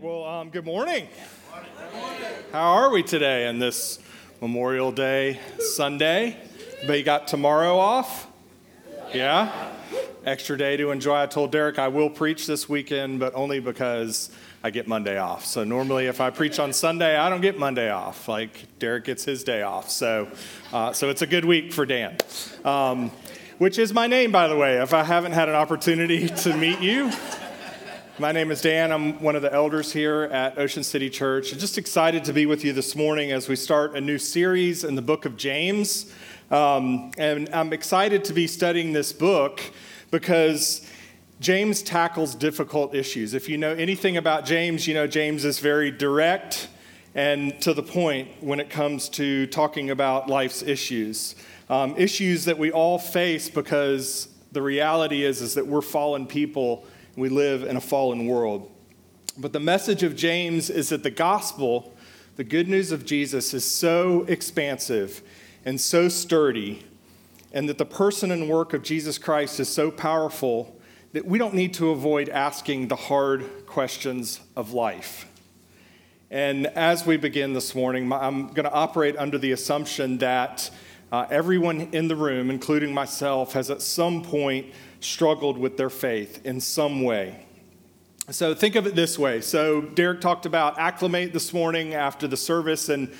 Well, 0.00 0.24
um, 0.24 0.50
good 0.50 0.64
morning. 0.64 1.08
How 2.52 2.74
are 2.74 2.90
we 2.90 3.02
today 3.02 3.48
on 3.48 3.58
this 3.58 3.98
Memorial 4.40 4.92
Day 4.92 5.40
Sunday? 5.58 6.36
But 6.86 6.98
you 6.98 7.02
got 7.02 7.26
tomorrow 7.26 7.76
off? 7.76 8.28
Yeah? 9.12 9.72
Extra 10.24 10.56
day 10.56 10.76
to 10.76 10.92
enjoy. 10.92 11.16
I 11.16 11.26
told 11.26 11.50
Derek 11.50 11.80
I 11.80 11.88
will 11.88 12.10
preach 12.10 12.46
this 12.46 12.68
weekend, 12.68 13.18
but 13.18 13.34
only 13.34 13.58
because 13.58 14.30
I 14.62 14.70
get 14.70 14.86
Monday 14.86 15.18
off. 15.18 15.44
So 15.44 15.64
normally, 15.64 16.06
if 16.06 16.20
I 16.20 16.30
preach 16.30 16.60
on 16.60 16.72
Sunday, 16.72 17.16
I 17.16 17.28
don't 17.28 17.40
get 17.40 17.58
Monday 17.58 17.90
off. 17.90 18.28
Like 18.28 18.78
Derek 18.78 19.04
gets 19.04 19.24
his 19.24 19.42
day 19.42 19.62
off. 19.62 19.90
So, 19.90 20.28
uh, 20.72 20.92
so 20.92 21.10
it's 21.10 21.22
a 21.22 21.26
good 21.26 21.44
week 21.44 21.72
for 21.72 21.84
Dan. 21.84 22.18
Um, 22.64 23.10
which 23.58 23.80
is 23.80 23.92
my 23.92 24.06
name, 24.06 24.30
by 24.30 24.46
the 24.46 24.56
way, 24.56 24.80
if 24.80 24.94
I 24.94 25.02
haven't 25.02 25.32
had 25.32 25.48
an 25.48 25.56
opportunity 25.56 26.28
to 26.44 26.56
meet 26.56 26.78
you. 26.78 27.10
My 28.20 28.32
name 28.32 28.50
is 28.50 28.60
Dan. 28.62 28.90
I'm 28.90 29.22
one 29.22 29.36
of 29.36 29.42
the 29.42 29.52
elders 29.52 29.92
here 29.92 30.24
at 30.24 30.58
Ocean 30.58 30.82
City 30.82 31.08
Church. 31.08 31.52
I'm 31.52 31.60
just 31.60 31.78
excited 31.78 32.24
to 32.24 32.32
be 32.32 32.46
with 32.46 32.64
you 32.64 32.72
this 32.72 32.96
morning 32.96 33.30
as 33.30 33.48
we 33.48 33.54
start 33.54 33.94
a 33.94 34.00
new 34.00 34.18
series 34.18 34.82
in 34.82 34.96
the 34.96 35.02
book 35.02 35.24
of 35.24 35.36
James. 35.36 36.12
Um, 36.50 37.12
and 37.16 37.48
I'm 37.54 37.72
excited 37.72 38.24
to 38.24 38.32
be 38.32 38.48
studying 38.48 38.92
this 38.92 39.12
book 39.12 39.60
because 40.10 40.84
James 41.38 41.80
tackles 41.80 42.34
difficult 42.34 42.92
issues. 42.92 43.34
If 43.34 43.48
you 43.48 43.56
know 43.56 43.72
anything 43.74 44.16
about 44.16 44.44
James, 44.44 44.88
you 44.88 44.94
know 44.94 45.06
James 45.06 45.44
is 45.44 45.60
very 45.60 45.92
direct 45.92 46.66
and 47.14 47.60
to 47.62 47.72
the 47.72 47.84
point 47.84 48.42
when 48.42 48.58
it 48.58 48.68
comes 48.68 49.08
to 49.10 49.46
talking 49.46 49.90
about 49.90 50.28
life's 50.28 50.60
issues. 50.62 51.36
Um, 51.70 51.94
issues 51.96 52.46
that 52.46 52.58
we 52.58 52.72
all 52.72 52.98
face 52.98 53.48
because 53.48 54.26
the 54.50 54.62
reality 54.62 55.24
is, 55.24 55.40
is 55.40 55.54
that 55.54 55.68
we're 55.68 55.82
fallen 55.82 56.26
people 56.26 56.84
we 57.18 57.28
live 57.28 57.64
in 57.64 57.76
a 57.76 57.80
fallen 57.80 58.26
world. 58.26 58.70
But 59.36 59.52
the 59.52 59.60
message 59.60 60.02
of 60.02 60.16
James 60.16 60.70
is 60.70 60.88
that 60.88 61.02
the 61.02 61.10
gospel, 61.10 61.96
the 62.36 62.44
good 62.44 62.68
news 62.68 62.92
of 62.92 63.04
Jesus, 63.04 63.54
is 63.54 63.64
so 63.64 64.24
expansive 64.28 65.22
and 65.64 65.80
so 65.80 66.08
sturdy, 66.08 66.84
and 67.52 67.68
that 67.68 67.78
the 67.78 67.84
person 67.84 68.30
and 68.30 68.48
work 68.48 68.72
of 68.72 68.82
Jesus 68.82 69.18
Christ 69.18 69.60
is 69.60 69.68
so 69.68 69.90
powerful 69.90 70.78
that 71.12 71.24
we 71.24 71.38
don't 71.38 71.54
need 71.54 71.74
to 71.74 71.90
avoid 71.90 72.28
asking 72.28 72.88
the 72.88 72.96
hard 72.96 73.66
questions 73.66 74.40
of 74.56 74.72
life. 74.72 75.26
And 76.30 76.66
as 76.66 77.06
we 77.06 77.16
begin 77.16 77.54
this 77.54 77.74
morning, 77.74 78.12
I'm 78.12 78.48
going 78.48 78.64
to 78.64 78.72
operate 78.72 79.16
under 79.16 79.38
the 79.38 79.52
assumption 79.52 80.18
that 80.18 80.70
uh, 81.10 81.26
everyone 81.30 81.80
in 81.92 82.08
the 82.08 82.16
room, 82.16 82.50
including 82.50 82.92
myself, 82.92 83.54
has 83.54 83.70
at 83.70 83.80
some 83.80 84.22
point 84.22 84.66
struggled 85.00 85.58
with 85.58 85.76
their 85.76 85.90
faith 85.90 86.44
in 86.44 86.60
some 86.60 87.02
way. 87.02 87.46
So 88.30 88.54
think 88.54 88.74
of 88.74 88.86
it 88.86 88.94
this 88.94 89.18
way. 89.18 89.40
So 89.40 89.80
Derek 89.80 90.20
talked 90.20 90.44
about 90.44 90.78
acclimate 90.78 91.32
this 91.32 91.54
morning 91.54 91.94
after 91.94 92.28
the 92.28 92.36
service, 92.36 92.90
and 92.90 93.10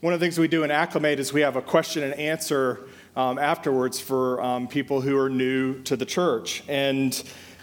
one 0.00 0.14
of 0.14 0.20
the 0.20 0.24
things 0.24 0.38
we 0.38 0.48
do 0.48 0.64
in 0.64 0.70
acclimate 0.70 1.20
is 1.20 1.32
we 1.32 1.42
have 1.42 1.56
a 1.56 1.62
question 1.62 2.02
and 2.02 2.14
answer 2.14 2.88
um, 3.16 3.38
afterwards 3.38 4.00
for 4.00 4.40
um, 4.42 4.68
people 4.68 5.00
who 5.00 5.18
are 5.18 5.28
new 5.28 5.82
to 5.82 5.96
the 5.96 6.06
church. 6.06 6.62
And 6.68 7.22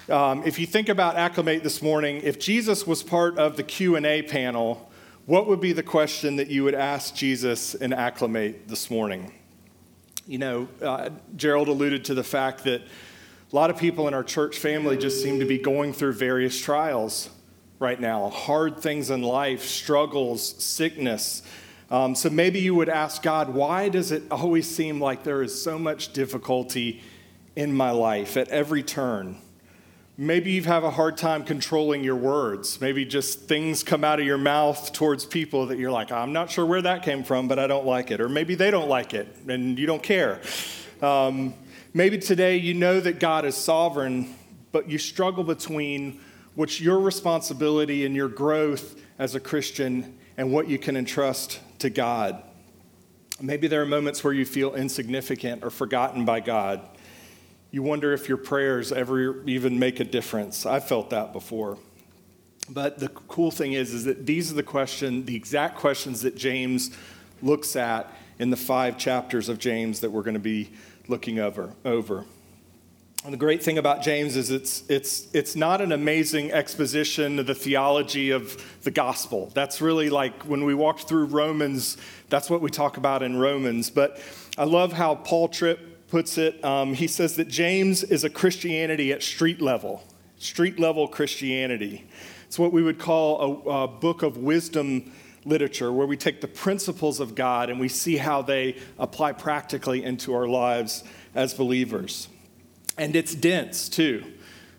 um, 0.10 0.44
if 0.46 0.60
you 0.60 0.66
think 0.66 0.90
about 0.90 1.16
acclimate 1.16 1.64
this 1.64 1.82
morning, 1.82 2.22
if 2.24 2.40
Jesus 2.40 2.86
was 2.86 3.02
part 3.02 3.38
of 3.38 3.56
the 3.56 3.64
Q 3.64 3.96
and 3.96 4.06
A 4.06 4.22
panel, 4.22 4.92
what 5.26 5.48
would 5.48 5.62
be 5.62 5.72
the 5.72 5.84
question 5.84 6.36
that 6.36 6.50
you 6.50 6.64
would 6.64 6.76
ask 6.76 7.16
Jesus 7.16 7.76
in 7.76 7.94
acclimate 7.94 8.68
this 8.68 8.92
morning? 8.92 9.32
You 10.28 10.38
know, 10.38 10.68
uh, 10.82 11.10
Gerald 11.36 11.70
alluded 11.70 12.06
to 12.06 12.14
the 12.14 12.24
fact 12.24 12.66
that 12.66 12.82
a 13.54 13.56
lot 13.56 13.70
of 13.70 13.78
people 13.78 14.08
in 14.08 14.16
our 14.16 14.24
church 14.24 14.58
family 14.58 14.98
just 14.98 15.22
seem 15.22 15.40
to 15.40 15.46
be 15.46 15.60
going 15.60 15.94
through 15.94 16.14
various 16.14 16.60
trials 16.60 17.30
right 17.78 18.00
now 18.00 18.30
hard 18.30 18.80
things 18.80 19.12
in 19.12 19.22
life, 19.22 19.64
struggles, 19.64 20.64
sickness. 20.64 21.44
Um, 21.92 22.16
so 22.16 22.32
maybe 22.32 22.60
you 22.60 22.74
would 22.74 22.90
ask 22.90 23.22
God, 23.22 23.50
why 23.50 23.90
does 23.90 24.12
it 24.12 24.24
always 24.32 24.68
seem 24.68 25.00
like 25.00 25.24
there 25.24 25.44
is 25.44 25.62
so 25.62 25.78
much 25.78 26.14
difficulty 26.14 27.04
in 27.56 27.76
my 27.76 27.92
life 27.92 28.38
at 28.38 28.48
every 28.48 28.82
turn? 28.82 29.38
Maybe 30.18 30.52
you 30.54 30.64
have 30.64 30.84
a 30.84 30.92
hard 30.92 31.18
time 31.18 31.44
controlling 31.44 32.04
your 32.04 32.16
words. 32.16 32.82
Maybe 32.82 33.06
just 33.06 33.42
things 33.42 33.84
come 33.84 34.04
out 34.04 34.20
of 34.20 34.26
your 34.26 34.38
mouth 34.40 34.94
towards 34.94 35.26
people 35.26 35.68
that 35.68 35.78
you're 35.78 35.92
like, 35.92 36.12
I'm 36.12 36.34
not 36.34 36.50
sure 36.50 36.66
where 36.66 36.82
that 36.82 37.04
came 37.04 37.24
from, 37.24 37.48
but 37.48 37.60
I 37.60 37.68
don't 37.68 37.86
like 37.86 38.10
it. 38.10 38.20
Or 38.20 38.30
maybe 38.30 38.56
they 38.56 38.72
don't 38.72 38.90
like 38.90 39.14
it 39.14 39.28
and 39.48 39.78
you 39.78 39.86
don't 39.86 40.04
care. 40.04 40.42
Um, 41.04 41.54
Maybe 41.96 42.18
today 42.18 42.58
you 42.58 42.74
know 42.74 43.00
that 43.00 43.20
God 43.20 43.46
is 43.46 43.56
sovereign, 43.56 44.34
but 44.72 44.90
you 44.90 44.98
struggle 44.98 45.44
between 45.44 46.20
what's 46.56 46.82
your 46.82 47.00
responsibility 47.00 48.04
and 48.04 48.16
your 48.16 48.30
growth 48.30 49.00
as 49.20 49.36
a 49.36 49.40
Christian 49.40 50.18
and 50.36 50.52
what 50.52 50.68
you 50.68 50.80
can 50.80 50.98
entrust 50.98 51.60
to 51.78 51.92
God. 51.92 52.42
Maybe 53.40 53.68
there 53.68 53.84
are 53.84 53.86
moments 53.86 54.24
where 54.24 54.34
you 54.34 54.44
feel 54.44 54.74
insignificant 54.74 55.64
or 55.64 55.70
forgotten 55.70 56.26
by 56.26 56.40
God. 56.40 56.82
You 57.70 57.84
wonder 57.84 58.12
if 58.12 58.28
your 58.28 58.40
prayers 58.40 58.92
ever 58.92 59.48
even 59.48 59.78
make 59.78 60.00
a 60.00 60.04
difference. 60.04 60.66
I've 60.66 60.88
felt 60.88 61.12
that 61.12 61.32
before. 61.32 61.78
But 62.70 62.98
the 62.98 63.10
cool 63.10 63.52
thing 63.52 63.74
is, 63.74 63.94
is 63.94 64.06
that 64.06 64.26
these 64.26 64.52
are 64.52 64.56
the 64.56 64.64
question, 64.64 65.26
the 65.26 65.36
exact 65.36 65.78
questions 65.78 66.24
that 66.24 66.36
James 66.36 66.90
looks 67.44 67.76
at 67.76 68.12
in 68.40 68.50
the 68.50 68.58
five 68.58 68.98
chapters 68.98 69.48
of 69.48 69.60
James 69.60 70.00
that 70.00 70.10
we're 70.10 70.24
going 70.24 70.34
to 70.34 70.40
be 70.40 70.72
looking 71.08 71.40
over. 71.40 71.74
over. 71.84 72.26
And 73.26 73.32
the 73.32 73.38
great 73.38 73.64
thing 73.64 73.78
about 73.78 74.02
James 74.02 74.36
is 74.36 74.52
it's, 74.52 74.84
it's, 74.90 75.28
it's 75.34 75.56
not 75.56 75.80
an 75.80 75.94
amazing 75.94 76.52
exposition 76.52 77.40
of 77.40 77.48
the 77.48 77.56
theology 77.56 78.32
of 78.32 78.62
the 78.84 78.92
gospel. 78.92 79.50
That's 79.54 79.80
really 79.80 80.10
like 80.10 80.44
when 80.44 80.66
we 80.66 80.76
walked 80.76 81.08
through 81.08 81.26
Romans, 81.28 81.96
that's 82.28 82.50
what 82.50 82.60
we 82.60 82.70
talk 82.70 82.98
about 82.98 83.24
in 83.24 83.38
Romans. 83.38 83.90
But 83.90 84.20
I 84.58 84.66
love 84.66 84.92
how 84.92 85.16
Paul 85.16 85.48
Tripp 85.48 86.10
puts 86.10 86.38
it. 86.38 86.64
Um, 86.66 86.94
he 86.94 87.08
says 87.08 87.38
that 87.38 87.48
James 87.48 88.04
is 88.04 88.26
a 88.26 88.30
Christianity 88.30 89.14
at 89.14 89.24
street 89.24 89.62
level, 89.62 90.04
street 90.38 90.78
level 90.78 91.08
Christianity. 91.08 92.06
It's 92.46 92.60
what 92.60 92.74
we 92.74 92.84
would 92.84 93.00
call 93.00 93.64
a, 93.66 93.84
a 93.84 93.88
book 93.88 94.22
of 94.22 94.36
wisdom 94.36 95.14
literature 95.46 95.92
where 95.92 96.08
we 96.08 96.18
take 96.18 96.42
the 96.42 96.48
principles 96.48 97.20
of 97.20 97.36
God 97.36 97.70
and 97.70 97.80
we 97.80 97.90
see 97.90 98.18
how 98.18 98.42
they 98.42 98.78
apply 98.98 99.34
practically 99.34 100.04
into 100.04 100.34
our 100.34 100.48
lives 100.48 101.04
as 101.36 101.54
believers. 101.54 102.28
And 102.98 103.16
it's 103.16 103.36
dense 103.36 103.90
too. 103.90 104.24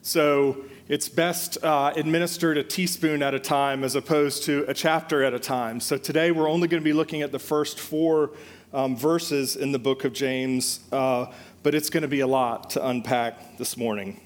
So 0.02 0.64
it's 0.88 1.08
best 1.08 1.62
uh, 1.64 1.92
administered 1.96 2.58
a 2.58 2.62
teaspoon 2.62 3.22
at 3.22 3.34
a 3.34 3.40
time 3.40 3.84
as 3.84 3.94
opposed 3.94 4.44
to 4.44 4.64
a 4.68 4.74
chapter 4.74 5.24
at 5.24 5.34
a 5.34 5.38
time. 5.38 5.80
So 5.80 5.96
today 5.96 6.30
we're 6.30 6.48
only 6.48 6.68
going 6.68 6.82
to 6.82 6.84
be 6.84 6.92
looking 6.92 7.22
at 7.22 7.32
the 7.32 7.38
first 7.38 7.80
four 7.80 8.32
um, 8.72 8.96
verses 8.96 9.56
in 9.56 9.72
the 9.72 9.78
book 9.78 10.04
of 10.04 10.12
James, 10.12 10.80
uh, 10.92 11.26
but 11.62 11.74
it's 11.74 11.88
going 11.88 12.02
to 12.02 12.08
be 12.08 12.20
a 12.20 12.26
lot 12.26 12.70
to 12.70 12.86
unpack 12.86 13.56
this 13.56 13.76
morning. 13.76 14.20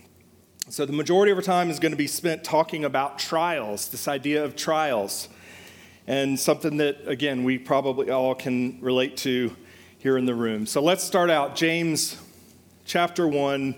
So 0.69 0.85
the 0.85 0.93
majority 0.93 1.33
of 1.33 1.39
our 1.39 1.43
time 1.43 1.71
is 1.71 1.79
going 1.79 1.93
to 1.93 1.97
be 1.99 2.07
spent 2.07 2.45
talking 2.45 2.85
about 2.85 3.19
trials, 3.19 3.89
this 3.89 4.09
idea 4.09 4.45
of 4.45 4.57
trials 4.57 5.29
and 6.09 6.41
something 6.41 6.79
that, 6.79 7.07
again, 7.07 7.45
we 7.45 7.59
probably 7.59 8.11
all 8.11 8.35
can 8.35 8.81
relate 8.81 9.19
to 9.19 9.55
here 9.99 10.17
in 10.17 10.25
the 10.25 10.35
room. 10.35 10.65
So 10.65 10.81
let's 10.81 11.05
start 11.05 11.29
out. 11.29 11.55
James 11.55 12.17
chapter 12.87 13.29
1, 13.29 13.75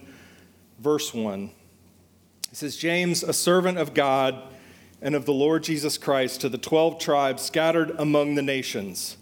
verse 0.78 1.12
1. 1.12 1.50
It 2.52 2.56
says, 2.56 2.76
James, 2.76 3.24
a 3.24 3.32
servant 3.32 3.78
of 3.78 3.94
God 3.94 4.44
and 5.02 5.16
of 5.16 5.26
the 5.26 5.32
Lord 5.32 5.64
Jesus 5.64 5.98
Christ, 5.98 6.42
to 6.42 6.48
the 6.48 6.56
12 6.56 7.00
tribes 7.00 7.42
scattered 7.42 7.91
among 7.98 8.36
the 8.36 8.42
nations, 8.42 9.16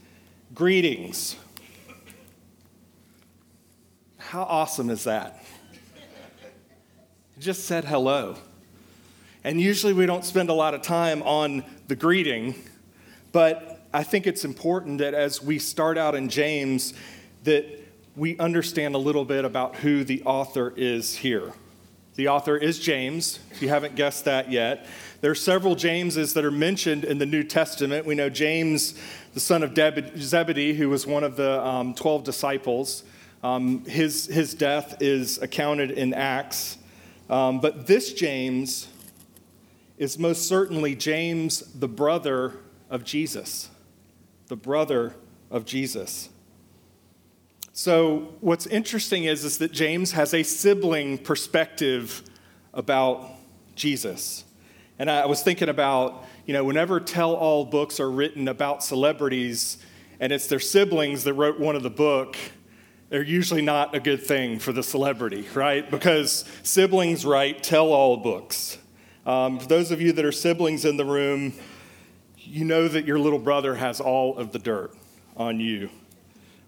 greetings. 0.55 1.37
How 4.19 4.43
awesome 4.43 4.91
is 4.91 5.05
that? 5.05 5.43
Just 7.39 7.65
said 7.65 7.87
hello. 7.87 8.37
And 9.45 9.59
usually 9.59 9.95
we 9.95 10.05
don't 10.05 10.27
spend 10.27 10.51
a 10.51 10.55
lot 10.55 10.75
of 10.75 10.83
time 10.83 11.23
on 11.23 11.65
the 11.87 11.97
greeting 11.97 12.55
but 13.33 13.87
I 13.93 14.03
think 14.03 14.27
it's 14.27 14.45
important 14.45 14.99
that 14.99 15.15
as 15.15 15.43
we 15.43 15.59
start 15.59 15.97
out 15.97 16.15
in 16.15 16.29
James, 16.29 16.95
that 17.45 17.67
we 18.17 18.37
understand 18.39 18.95
a 18.95 18.99
little 18.99 19.25
bit 19.25 19.45
about 19.45 19.77
who 19.77 20.05
the 20.05 20.23
author 20.25 20.73
is 20.77 21.17
here. 21.17 21.53
The 22.17 22.29
author 22.29 22.57
is 22.57 22.81
James, 22.81 23.39
if 23.53 23.63
you 23.63 23.69
haven't 23.69 23.95
guessed 23.95 24.25
that 24.25 24.51
yet. 24.51 24.87
There 25.21 25.31
are 25.31 25.37
several 25.37 25.77
Jameses 25.77 26.35
that 26.35 26.45
are 26.45 26.51
mentioned 26.51 27.05
in 27.05 27.19
the 27.19 27.27
New 27.27 27.45
Testament. 27.45 28.07
We 28.07 28.17
know 28.17 28.29
James, 28.29 28.99
the 29.35 29.41
son 29.41 29.63
of 29.63 29.73
Zebedee, 29.75 30.75
who 30.75 30.89
was 30.89 31.07
one 31.07 31.23
of 31.23 31.37
the 31.37 31.65
um, 31.65 31.95
12 31.95 32.25
disciples. 32.25 33.05
Um, 33.45 33.85
his, 33.85 34.27
his 34.27 34.53
death 34.53 35.01
is 35.01 35.39
accounted 35.39 35.93
in 35.93 36.13
Acts. 36.13 36.79
Um, 37.31 37.61
but 37.61 37.87
this 37.87 38.13
James 38.13 38.89
is 39.97 40.19
most 40.19 40.49
certainly 40.49 40.97
James, 40.97 41.61
the 41.73 41.89
brother 41.89 42.55
of 42.91 43.05
Jesus, 43.05 43.71
the 44.49 44.57
brother 44.57 45.15
of 45.51 45.65
Jesus. 45.65 46.29
So, 47.73 48.35
what's 48.41 48.67
interesting 48.67 49.25
is, 49.25 49.45
is 49.45 49.59
that 49.59 49.71
James 49.71 50.13
has 50.13 50.35
a 50.35 50.43
sibling 50.43 51.19
perspective 51.19 52.23
about 52.75 53.25
Jesus. 53.77 54.45
And 54.99 55.09
I 55.09 55.27
was 55.27 55.43
thinking 55.43 55.69
about, 55.69 56.25
you 56.45 56.53
know, 56.53 56.65
whenever 56.65 56.99
tell 56.99 57.35
all 57.35 57.65
books 57.65 58.01
are 58.01 58.11
written 58.11 58.49
about 58.49 58.83
celebrities 58.83 59.79
and 60.19 60.33
it's 60.33 60.49
their 60.49 60.59
siblings 60.59 61.23
that 61.25 61.35
wrote 61.35 61.61
one 61.61 61.77
of 61.77 61.85
the 61.85 61.91
book, 61.91 62.37
they're 63.11 63.23
usually 63.23 63.63
not 63.63 63.95
a 63.95 64.01
good 64.01 64.23
thing 64.23 64.59
for 64.59 64.73
the 64.73 64.83
celebrity, 64.83 65.47
right? 65.55 65.89
Because 65.89 66.45
siblings 66.63 67.25
write 67.25 67.63
tell 67.63 67.93
all 67.93 68.17
books. 68.17 68.77
Um, 69.25 69.61
for 69.61 69.67
those 69.67 69.91
of 69.93 70.01
you 70.01 70.13
that 70.13 70.25
are 70.25 70.33
siblings 70.33 70.85
in 70.85 70.97
the 70.97 71.05
room, 71.05 71.53
you 72.49 72.65
know 72.65 72.89
that 72.89 73.05
your 73.05 73.19
little 73.19 73.39
brother 73.39 73.75
has 73.75 74.01
all 74.01 74.37
of 74.39 74.53
the 74.53 74.59
dirt 74.59 74.95
on 75.37 75.61
you, 75.61 75.91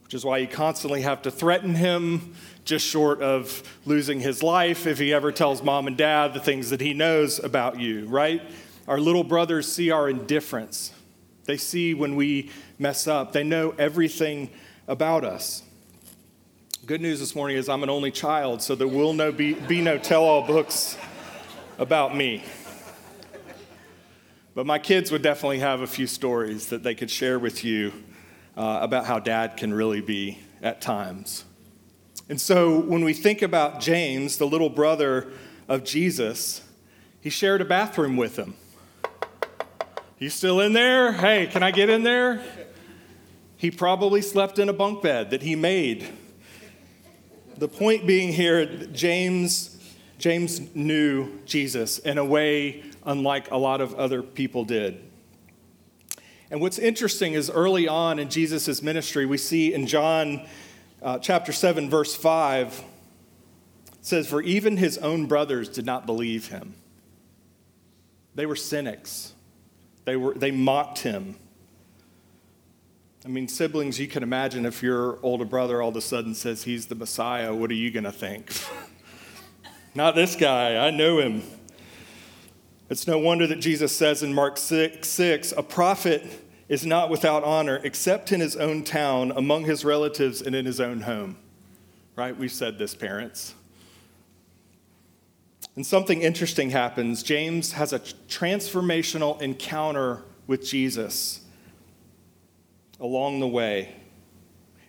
which 0.04 0.14
is 0.14 0.24
why 0.24 0.38
you 0.38 0.46
constantly 0.46 1.02
have 1.02 1.22
to 1.22 1.30
threaten 1.30 1.74
him, 1.74 2.34
just 2.64 2.86
short 2.86 3.22
of 3.22 3.62
losing 3.86 4.20
his 4.20 4.42
life 4.42 4.86
if 4.86 4.98
he 4.98 5.12
ever 5.12 5.32
tells 5.32 5.62
mom 5.62 5.86
and 5.86 5.96
dad 5.96 6.34
the 6.34 6.40
things 6.40 6.70
that 6.70 6.80
he 6.80 6.92
knows 6.92 7.42
about 7.42 7.80
you, 7.80 8.06
right? 8.06 8.42
Our 8.86 8.98
little 8.98 9.24
brothers 9.24 9.72
see 9.72 9.90
our 9.90 10.08
indifference. 10.08 10.92
They 11.46 11.56
see 11.56 11.94
when 11.94 12.14
we 12.14 12.50
mess 12.78 13.06
up, 13.06 13.32
they 13.32 13.44
know 13.44 13.74
everything 13.78 14.50
about 14.86 15.24
us. 15.24 15.62
Good 16.84 17.00
news 17.00 17.20
this 17.20 17.34
morning 17.34 17.56
is 17.56 17.68
I'm 17.68 17.82
an 17.82 17.90
only 17.90 18.10
child, 18.10 18.60
so 18.60 18.74
there 18.74 18.88
will 18.88 19.14
no 19.14 19.32
be, 19.32 19.54
be 19.54 19.80
no 19.80 19.96
tell 19.96 20.24
all 20.24 20.46
books 20.46 20.98
about 21.78 22.14
me. 22.14 22.42
But 24.54 24.66
my 24.66 24.78
kids 24.78 25.12
would 25.12 25.22
definitely 25.22 25.60
have 25.60 25.80
a 25.80 25.86
few 25.86 26.08
stories 26.08 26.68
that 26.68 26.82
they 26.82 26.94
could 26.94 27.10
share 27.10 27.38
with 27.38 27.62
you 27.62 27.92
uh, 28.56 28.80
about 28.82 29.06
how 29.06 29.20
dad 29.20 29.56
can 29.56 29.72
really 29.72 30.00
be 30.00 30.38
at 30.60 30.80
times. 30.80 31.44
And 32.28 32.40
so 32.40 32.80
when 32.80 33.04
we 33.04 33.12
think 33.12 33.42
about 33.42 33.80
James, 33.80 34.38
the 34.38 34.46
little 34.46 34.68
brother 34.68 35.32
of 35.68 35.84
Jesus, 35.84 36.62
he 37.20 37.30
shared 37.30 37.60
a 37.60 37.64
bathroom 37.64 38.16
with 38.16 38.36
him. 38.36 38.54
You 40.18 40.30
still 40.30 40.60
in 40.60 40.72
there? 40.72 41.12
Hey, 41.12 41.46
can 41.46 41.62
I 41.62 41.70
get 41.70 41.88
in 41.88 42.02
there? 42.02 42.42
He 43.56 43.70
probably 43.70 44.20
slept 44.20 44.58
in 44.58 44.68
a 44.68 44.72
bunk 44.72 45.00
bed 45.02 45.30
that 45.30 45.42
he 45.42 45.54
made. 45.54 46.08
The 47.56 47.68
point 47.68 48.06
being 48.06 48.32
here, 48.32 48.66
James, 48.66 49.78
James 50.18 50.74
knew 50.74 51.38
Jesus 51.46 51.98
in 51.98 52.18
a 52.18 52.24
way 52.24 52.82
unlike 53.10 53.50
a 53.50 53.56
lot 53.56 53.80
of 53.80 53.92
other 53.94 54.22
people 54.22 54.64
did. 54.64 55.00
And 56.48 56.60
what's 56.60 56.78
interesting 56.78 57.34
is 57.34 57.50
early 57.50 57.88
on 57.88 58.20
in 58.20 58.30
Jesus' 58.30 58.82
ministry, 58.82 59.26
we 59.26 59.36
see 59.36 59.74
in 59.74 59.88
John 59.88 60.46
uh, 61.02 61.18
chapter 61.18 61.52
7, 61.52 61.90
verse 61.90 62.14
5, 62.14 62.84
it 63.88 63.94
says, 64.00 64.28
For 64.28 64.40
even 64.42 64.76
his 64.76 64.96
own 64.98 65.26
brothers 65.26 65.68
did 65.68 65.84
not 65.84 66.06
believe 66.06 66.48
him. 66.48 66.74
They 68.36 68.46
were 68.46 68.56
cynics, 68.56 69.34
they, 70.04 70.16
were, 70.16 70.34
they 70.34 70.52
mocked 70.52 71.00
him. 71.00 71.36
I 73.24 73.28
mean, 73.28 73.48
siblings, 73.48 73.98
you 73.98 74.06
can 74.06 74.22
imagine 74.22 74.64
if 74.64 74.82
your 74.82 75.18
older 75.22 75.44
brother 75.44 75.82
all 75.82 75.90
of 75.90 75.96
a 75.96 76.00
sudden 76.00 76.34
says 76.34 76.62
he's 76.62 76.86
the 76.86 76.94
Messiah, 76.94 77.52
what 77.52 77.70
are 77.70 77.74
you 77.74 77.90
going 77.90 78.04
to 78.04 78.12
think? 78.12 78.52
Not 79.94 80.14
this 80.14 80.36
guy, 80.36 80.86
I 80.86 80.90
know 80.90 81.18
him. 81.18 81.42
It's 82.90 83.06
no 83.06 83.18
wonder 83.18 83.46
that 83.46 83.60
Jesus 83.60 83.96
says 83.96 84.24
in 84.24 84.34
Mark 84.34 84.58
6, 84.58 85.08
6 85.08 85.52
a 85.56 85.62
prophet 85.62 86.26
is 86.68 86.84
not 86.84 87.08
without 87.08 87.44
honor 87.44 87.80
except 87.84 88.32
in 88.32 88.40
his 88.40 88.56
own 88.56 88.82
town, 88.82 89.32
among 89.36 89.64
his 89.64 89.84
relatives, 89.84 90.42
and 90.42 90.56
in 90.56 90.66
his 90.66 90.80
own 90.80 91.02
home. 91.02 91.36
Right? 92.16 92.36
We've 92.36 92.50
said 92.50 92.78
this, 92.78 92.96
parents. 92.96 93.54
And 95.76 95.86
something 95.86 96.20
interesting 96.20 96.70
happens. 96.70 97.22
James 97.22 97.72
has 97.72 97.92
a 97.92 98.00
transformational 98.00 99.40
encounter 99.40 100.24
with 100.48 100.66
Jesus 100.66 101.42
along 102.98 103.38
the 103.38 103.46
way, 103.46 103.94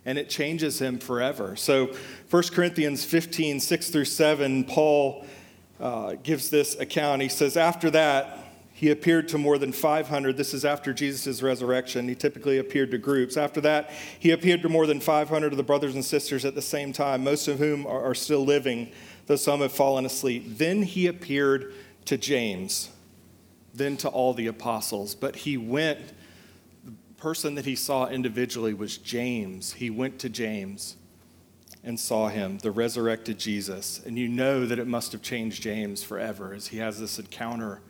and 0.05 0.17
it 0.17 0.27
changes 0.27 0.81
him 0.81 0.97
forever. 0.97 1.55
So, 1.55 1.93
1 2.31 2.43
Corinthians 2.51 3.05
15, 3.05 3.59
6 3.59 3.89
through 3.91 4.05
7, 4.05 4.63
Paul 4.63 5.23
uh, 5.81 6.13
gives 6.21 6.49
this 6.49 6.79
account. 6.79 7.21
He 7.21 7.29
says, 7.29 7.57
After 7.57 7.89
that, 7.89 8.37
he 8.71 8.91
appeared 8.91 9.27
to 9.29 9.37
more 9.37 9.57
than 9.57 9.71
500. 9.71 10.37
This 10.37 10.53
is 10.53 10.63
after 10.63 10.93
Jesus' 10.93 11.41
resurrection. 11.41 12.07
He 12.07 12.15
typically 12.15 12.59
appeared 12.59 12.91
to 12.91 12.97
groups. 12.97 13.35
After 13.35 13.61
that, 13.61 13.91
he 14.19 14.31
appeared 14.31 14.61
to 14.61 14.69
more 14.69 14.87
than 14.87 14.99
500 14.99 15.53
of 15.53 15.57
the 15.57 15.63
brothers 15.63 15.95
and 15.95 16.05
sisters 16.05 16.45
at 16.45 16.55
the 16.55 16.61
same 16.61 16.93
time, 16.93 17.23
most 17.23 17.47
of 17.47 17.59
whom 17.59 17.85
are, 17.85 18.03
are 18.03 18.15
still 18.15 18.45
living, 18.45 18.91
though 19.25 19.35
some 19.35 19.61
have 19.61 19.71
fallen 19.71 20.05
asleep. 20.05 20.57
Then 20.57 20.83
he 20.83 21.07
appeared 21.07 21.73
to 22.05 22.17
James, 22.17 22.89
then 23.73 23.97
to 23.97 24.09
all 24.09 24.33
the 24.33 24.47
apostles. 24.47 25.15
But 25.15 25.35
he 25.35 25.57
went, 25.57 25.99
the 26.83 26.93
person 27.17 27.55
that 27.55 27.65
he 27.65 27.75
saw 27.75 28.07
individually 28.07 28.73
was 28.73 28.97
James. 28.97 29.73
He 29.73 29.89
went 29.89 30.19
to 30.19 30.29
James 30.29 30.95
and 31.83 31.99
saw 31.99 32.27
him, 32.27 32.59
the 32.59 32.71
resurrected 32.71 33.39
Jesus. 33.39 34.01
And 34.05 34.17
you 34.17 34.27
know 34.27 34.65
that 34.65 34.79
it 34.79 34.87
must 34.87 35.11
have 35.13 35.21
changed 35.21 35.63
James 35.63 36.03
forever 36.03 36.53
as 36.53 36.67
he 36.67 36.77
has 36.77 36.99
this 36.99 37.17
encounter 37.17 37.81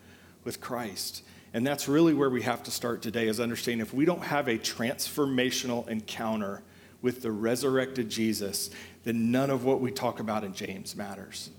with 0.43 0.61
Christ. 0.61 1.23
And 1.53 1.67
that's 1.67 1.87
really 1.87 2.13
where 2.13 2.29
we 2.29 2.41
have 2.43 2.63
to 2.63 2.71
start 2.71 3.01
today 3.01 3.27
is 3.27 3.39
understanding 3.39 3.85
if 3.85 3.93
we 3.93 4.05
don't 4.05 4.23
have 4.23 4.47
a 4.47 4.57
transformational 4.57 5.87
encounter 5.89 6.63
with 7.01 7.21
the 7.21 7.31
resurrected 7.31 8.09
Jesus, 8.09 8.69
then 9.03 9.31
none 9.31 9.49
of 9.49 9.65
what 9.65 9.81
we 9.81 9.91
talk 9.91 10.19
about 10.19 10.43
in 10.43 10.53
James 10.53 10.95
matters. 10.95 11.49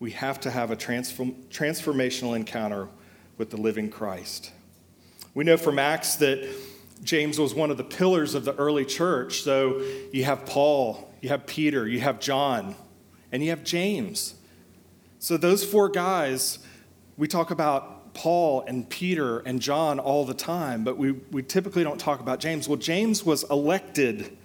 We 0.00 0.12
have 0.12 0.40
to 0.40 0.50
have 0.50 0.70
a 0.70 0.76
transform, 0.76 1.32
transformational 1.50 2.36
encounter 2.36 2.88
with 3.36 3.50
the 3.50 3.56
living 3.56 3.90
Christ. 3.90 4.52
We 5.34 5.44
know 5.44 5.56
from 5.56 5.78
Acts 5.78 6.16
that 6.16 6.48
James 7.02 7.38
was 7.38 7.54
one 7.54 7.70
of 7.70 7.76
the 7.76 7.84
pillars 7.84 8.34
of 8.34 8.44
the 8.44 8.54
early 8.54 8.84
church. 8.84 9.42
So 9.42 9.82
you 10.12 10.24
have 10.24 10.46
Paul, 10.46 11.07
you 11.20 11.28
have 11.28 11.46
Peter, 11.46 11.86
you 11.86 12.00
have 12.00 12.20
John, 12.20 12.74
and 13.32 13.42
you 13.42 13.50
have 13.50 13.64
James. 13.64 14.34
So, 15.18 15.36
those 15.36 15.64
four 15.64 15.88
guys, 15.88 16.60
we 17.16 17.26
talk 17.26 17.50
about 17.50 18.14
Paul 18.14 18.64
and 18.66 18.88
Peter 18.88 19.40
and 19.40 19.60
John 19.60 19.98
all 19.98 20.24
the 20.24 20.34
time, 20.34 20.84
but 20.84 20.96
we, 20.96 21.12
we 21.12 21.42
typically 21.42 21.82
don't 21.82 21.98
talk 22.00 22.20
about 22.20 22.40
James. 22.40 22.68
Well, 22.68 22.78
James 22.78 23.24
was 23.24 23.44
elected 23.50 24.36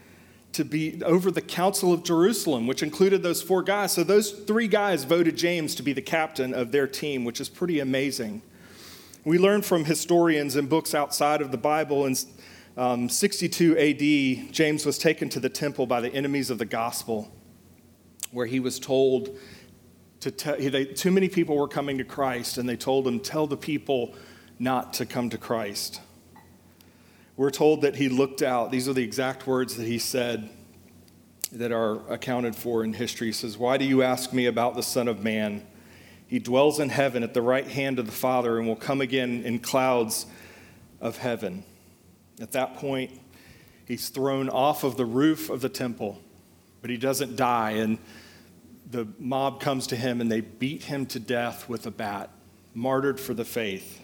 to 0.54 0.64
be 0.66 1.02
over 1.04 1.32
the 1.32 1.42
Council 1.42 1.94
of 1.94 2.04
Jerusalem, 2.04 2.68
which 2.68 2.84
included 2.84 3.24
those 3.24 3.42
four 3.42 3.64
guys. 3.64 3.92
So, 3.92 4.04
those 4.04 4.32
three 4.32 4.68
guys 4.68 5.04
voted 5.04 5.38
James 5.38 5.76
to 5.76 5.84
be 5.84 5.94
the 5.94 6.02
captain 6.02 6.54
of 6.54 6.72
their 6.72 6.88
team, 6.88 7.24
which 7.24 7.40
is 7.40 7.50
pretty 7.50 7.80
amazing. 7.80 8.42
We 9.26 9.38
learn 9.38 9.62
from 9.62 9.86
historians 9.86 10.56
and 10.56 10.68
books 10.68 10.94
outside 10.94 11.42
of 11.42 11.52
the 11.52 11.58
Bible 11.58 12.06
and 12.06 12.24
um, 12.76 13.08
62 13.08 13.78
AD, 13.78 14.52
James 14.52 14.86
was 14.86 14.98
taken 14.98 15.30
to 15.30 15.40
the 15.40 15.50
temple 15.50 15.86
by 15.86 16.02
the 16.02 16.12
enemies 16.14 16.50
of 16.50 16.58
the 16.58 16.66
gospel, 16.66 17.32
where 18.32 18.48
he 18.48 18.60
was 18.60 18.80
told 18.80 19.38
to 20.22 20.32
tell, 20.32 20.58
too 20.58 21.12
many 21.12 21.30
people 21.30 21.56
were 21.56 21.68
coming 21.68 22.00
to 22.00 22.04
Christ, 22.04 22.58
and 22.58 22.68
they 22.68 22.76
told 22.76 23.08
him, 23.08 23.20
Tell 23.20 23.46
the 23.46 23.58
people 23.58 24.16
not 24.58 24.94
to 24.94 25.06
come 25.06 25.30
to 25.30 25.38
Christ. 25.38 26.02
We're 27.36 27.52
told 27.52 27.82
that 27.82 27.96
he 27.96 28.10
looked 28.10 28.42
out. 28.42 28.72
These 28.72 28.88
are 28.88 28.94
the 28.94 29.04
exact 29.04 29.46
words 29.46 29.76
that 29.76 29.86
he 29.86 30.00
said 30.00 30.50
that 31.52 31.72
are 31.72 32.08
accounted 32.12 32.56
for 32.56 32.84
in 32.84 32.94
history. 32.94 33.28
He 33.28 33.34
says, 33.34 33.56
Why 33.56 33.78
do 33.78 33.86
you 33.86 34.02
ask 34.02 34.34
me 34.34 34.48
about 34.48 34.76
the 34.76 34.84
Son 34.84 35.08
of 35.08 35.24
Man? 35.24 35.66
He 36.26 36.40
dwells 36.40 36.80
in 36.80 36.90
heaven 36.90 37.22
at 37.22 37.36
the 37.36 37.42
right 37.44 37.68
hand 37.68 38.00
of 38.00 38.08
the 38.08 38.12
Father 38.12 38.58
and 38.58 38.68
will 38.68 38.76
come 38.76 39.02
again 39.02 39.44
in 39.44 39.60
clouds 39.60 40.26
of 41.00 41.18
heaven. 41.18 41.66
At 42.42 42.52
that 42.54 42.76
point, 42.76 43.20
he's 43.86 44.10
thrown 44.10 44.50
off 44.50 44.84
of 44.84 44.98
the 44.98 45.06
roof 45.06 45.50
of 45.50 45.62
the 45.62 45.70
temple, 45.70 46.22
but 46.82 46.90
he 46.90 46.98
doesn't 46.98 47.36
die. 47.36 47.72
And 47.72 48.00
the 48.90 49.08
mob 49.20 49.60
comes 49.60 49.88
to 49.88 49.96
him 49.96 50.22
and 50.22 50.32
they 50.32 50.42
beat 50.42 50.84
him 50.84 51.06
to 51.08 51.20
death 51.20 51.70
with 51.70 51.86
a 51.86 51.92
bat, 51.92 52.30
martyred 52.74 53.20
for 53.20 53.34
the 53.34 53.46
faith. 53.46 54.02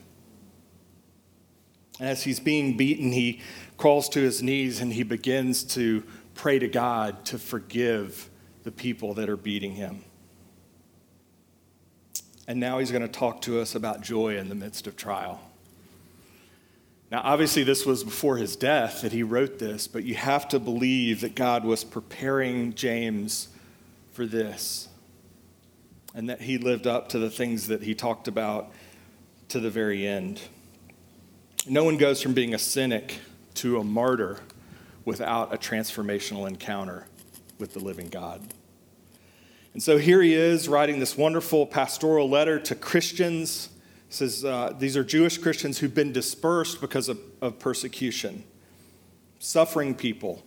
As 1.99 2.23
he's 2.23 2.39
being 2.39 2.77
beaten, 2.77 3.11
he 3.11 3.41
crawls 3.77 4.07
to 4.09 4.21
his 4.21 4.41
knees 4.41 4.79
and 4.79 4.93
he 4.93 5.03
begins 5.03 5.63
to 5.75 6.03
pray 6.33 6.59
to 6.59 6.67
God 6.67 7.25
to 7.25 7.37
forgive 7.37 8.29
the 8.63 8.71
people 8.71 9.13
that 9.15 9.29
are 9.29 9.37
beating 9.37 9.73
him. 9.73 10.03
And 12.47 12.59
now 12.59 12.79
he's 12.79 12.91
going 12.91 13.03
to 13.03 13.07
talk 13.07 13.41
to 13.41 13.59
us 13.59 13.75
about 13.75 14.01
joy 14.01 14.37
in 14.37 14.49
the 14.49 14.55
midst 14.55 14.87
of 14.87 14.95
trial. 14.95 15.39
Now, 17.11 17.21
obviously, 17.23 17.63
this 17.63 17.85
was 17.85 18.03
before 18.03 18.37
his 18.37 18.55
death 18.55 19.01
that 19.01 19.11
he 19.11 19.23
wrote 19.23 19.57
this, 19.57 19.87
but 19.87 20.03
you 20.03 20.13
have 20.13 20.47
to 20.49 20.59
believe 20.59 21.21
that 21.21 21.33
God 21.33 21.65
was 21.65 21.83
preparing 21.83 22.75
James 22.75 23.47
for 24.11 24.27
this 24.27 24.89
and 26.13 26.29
that 26.29 26.41
he 26.41 26.57
lived 26.57 26.85
up 26.85 27.09
to 27.09 27.19
the 27.19 27.29
things 27.29 27.67
that 27.67 27.81
he 27.81 27.95
talked 27.95 28.27
about 28.27 28.71
to 29.49 29.59
the 29.59 29.69
very 29.69 30.07
end. 30.07 30.41
No 31.67 31.83
one 31.83 31.97
goes 31.97 32.21
from 32.21 32.33
being 32.33 32.53
a 32.53 32.59
cynic 32.59 33.19
to 33.55 33.79
a 33.79 33.83
martyr 33.83 34.39
without 35.05 35.53
a 35.53 35.57
transformational 35.57 36.47
encounter 36.47 37.07
with 37.57 37.73
the 37.73 37.79
living 37.79 38.09
God. 38.09 38.41
And 39.73 39.81
so 39.81 39.97
here 39.97 40.21
he 40.21 40.33
is 40.33 40.67
writing 40.67 40.99
this 40.99 41.17
wonderful 41.17 41.65
pastoral 41.65 42.29
letter 42.29 42.59
to 42.59 42.75
Christians 42.75 43.69
says 44.09 44.43
uh, 44.43 44.73
these 44.77 44.97
are 44.97 45.03
Jewish 45.03 45.37
Christians 45.37 45.77
who've 45.77 45.93
been 45.93 46.11
dispersed 46.11 46.81
because 46.81 47.09
of, 47.09 47.19
of 47.41 47.59
persecution, 47.59 48.43
suffering 49.37 49.93
people. 49.93 50.43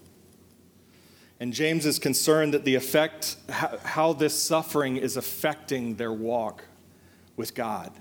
And 1.38 1.52
James 1.52 1.87
is 1.87 1.99
concerned 1.99 2.54
that 2.54 2.64
the 2.64 2.75
effect, 2.75 3.37
how, 3.49 3.78
how 3.85 4.12
this 4.12 4.40
suffering 4.40 4.97
is 4.97 5.16
affecting 5.16 5.97
their 5.97 6.12
walk 6.12 6.64
with 7.37 7.54
God. 7.54 7.92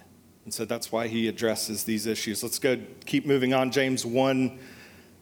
And 0.46 0.54
so 0.54 0.66
that's 0.66 0.92
why 0.92 1.08
he 1.08 1.28
addresses 1.28 1.84
these 1.84 2.08
issues. 2.08 2.44
Let's 2.44 2.60
go 2.60 2.78
keep 3.06 3.26
moving 3.26 3.54
on. 3.54 3.72
James 3.72 4.06
1, 4.06 4.60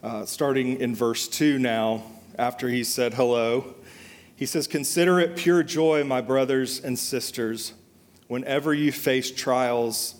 uh, 0.01 0.25
starting 0.25 0.79
in 0.79 0.95
verse 0.95 1.27
2 1.27 1.59
now, 1.59 2.03
after 2.37 2.69
he 2.69 2.85
said 2.85 3.13
hello. 3.13 3.75
He 4.35 4.45
says, 4.45 4.67
Consider 4.67 5.19
it 5.19 5.35
pure 5.35 5.63
joy, 5.63 6.05
my 6.05 6.21
brothers 6.21 6.79
and 6.79 6.97
sisters, 6.97 7.73
whenever 8.27 8.73
you 8.73 8.93
face 8.93 9.29
trials 9.31 10.18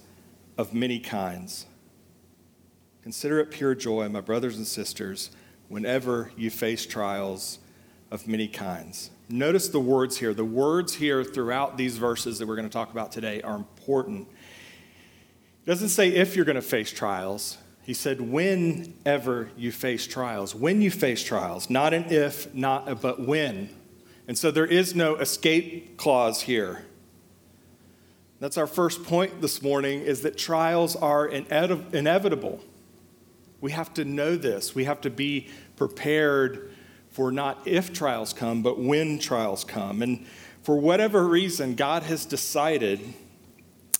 of 0.59 0.73
many 0.73 0.99
kinds. 0.99 1.65
Consider 3.01 3.39
it 3.39 3.49
pure 3.49 3.73
joy, 3.73 4.09
my 4.09 4.19
brothers 4.19 4.57
and 4.57 4.67
sisters, 4.67 5.31
whenever 5.69 6.33
you 6.35 6.49
face 6.49 6.85
trials 6.85 7.59
of 8.11 8.27
many 8.27 8.49
kinds. 8.49 9.09
Notice 9.29 9.69
the 9.69 9.79
words 9.79 10.17
here. 10.17 10.33
The 10.33 10.43
words 10.43 10.95
here 10.95 11.23
throughout 11.23 11.77
these 11.77 11.95
verses 11.95 12.39
that 12.39 12.45
we're 12.45 12.57
going 12.57 12.67
to 12.67 12.73
talk 12.73 12.91
about 12.91 13.13
today 13.13 13.41
are 13.41 13.55
important. 13.55 14.27
It 14.27 15.65
doesn't 15.65 15.89
say 15.89 16.09
if 16.09 16.35
you're 16.35 16.43
going 16.43 16.55
to 16.57 16.61
face 16.61 16.91
trials. 16.91 17.57
He 17.83 17.93
said, 17.93 18.19
whenever 18.19 19.51
you 19.55 19.71
face 19.71 20.05
trials. 20.05 20.53
When 20.53 20.81
you 20.81 20.91
face 20.91 21.23
trials, 21.23 21.69
not 21.69 21.93
an 21.93 22.11
if, 22.11 22.53
not 22.53 22.89
a 22.89 22.95
but 22.95 23.21
when. 23.21 23.69
And 24.27 24.37
so 24.37 24.51
there 24.51 24.65
is 24.65 24.93
no 24.93 25.15
escape 25.15 25.95
clause 25.95 26.41
here. 26.41 26.83
That's 28.39 28.57
our 28.57 28.67
first 28.67 29.03
point 29.03 29.41
this 29.41 29.61
morning 29.61 30.01
is 30.01 30.21
that 30.21 30.37
trials 30.37 30.95
are 30.95 31.27
inevitable. 31.27 32.61
We 33.59 33.71
have 33.71 33.93
to 33.95 34.05
know 34.05 34.37
this. 34.37 34.73
We 34.73 34.85
have 34.85 35.01
to 35.01 35.09
be 35.09 35.49
prepared 35.75 36.73
for 37.09 37.33
not 37.33 37.67
if 37.67 37.91
trials 37.91 38.31
come, 38.31 38.61
but 38.63 38.79
when 38.79 39.19
trials 39.19 39.65
come. 39.65 40.01
And 40.01 40.25
for 40.63 40.77
whatever 40.77 41.27
reason, 41.27 41.75
God 41.75 42.03
has 42.03 42.25
decided 42.25 43.01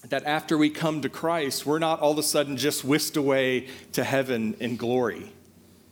that 0.08 0.24
after 0.24 0.58
we 0.58 0.69
come 0.69 1.01
to 1.01 1.10
Christ, 1.10 1.65
we're 1.65 1.79
not 1.79 2.00
all 2.00 2.13
of 2.13 2.17
a 2.17 2.24
sudden 2.24 2.55
just 2.55 2.86
whisked 2.86 3.17
away 3.17 3.67
to 3.91 4.05
heaven 4.05 4.55
in 4.62 4.77
glory. 4.77 5.34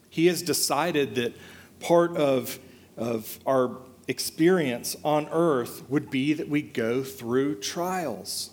He 0.10 0.28
has 0.28 0.42
decided 0.42 1.16
that 1.16 1.36
part 1.82 2.16
of, 2.16 2.60
of 2.96 3.40
our 3.46 3.78
experience 4.08 4.96
on 5.04 5.28
earth 5.32 5.84
would 5.90 6.10
be 6.10 6.34
that 6.34 6.50
we 6.50 6.62
go 6.62 7.04
through 7.04 7.60
trials. 7.60 8.52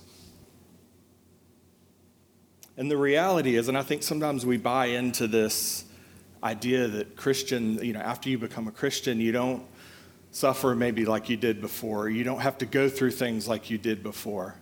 And 2.77 2.91
the 2.91 2.97
reality 2.97 3.55
is, 3.57 3.69
and 3.69 3.79
I 3.79 3.83
think 3.83 4.03
sometimes 4.03 4.45
we 4.45 4.57
buy 4.57 4.87
into 4.87 5.29
this 5.29 5.85
idea 6.43 6.89
that 6.89 7.17
Christian, 7.17 7.83
you 7.85 7.93
know, 7.93 8.01
after 8.01 8.29
you 8.29 8.39
become 8.39 8.67
a 8.67 8.73
Christian, 8.73 9.21
you 9.21 9.31
don't 9.31 9.63
suffer 10.33 10.75
maybe 10.75 11.05
like 11.05 11.29
you 11.29 11.37
did 11.37 11.61
before. 11.61 12.09
You 12.09 12.25
don't 12.25 12.41
have 12.41 12.59
to 12.59 12.67
go 12.67 12.89
through 12.89 13.13
things 13.13 13.47
like 13.47 13.71
you 13.71 13.79
did 13.79 14.03
before. 14.03 14.57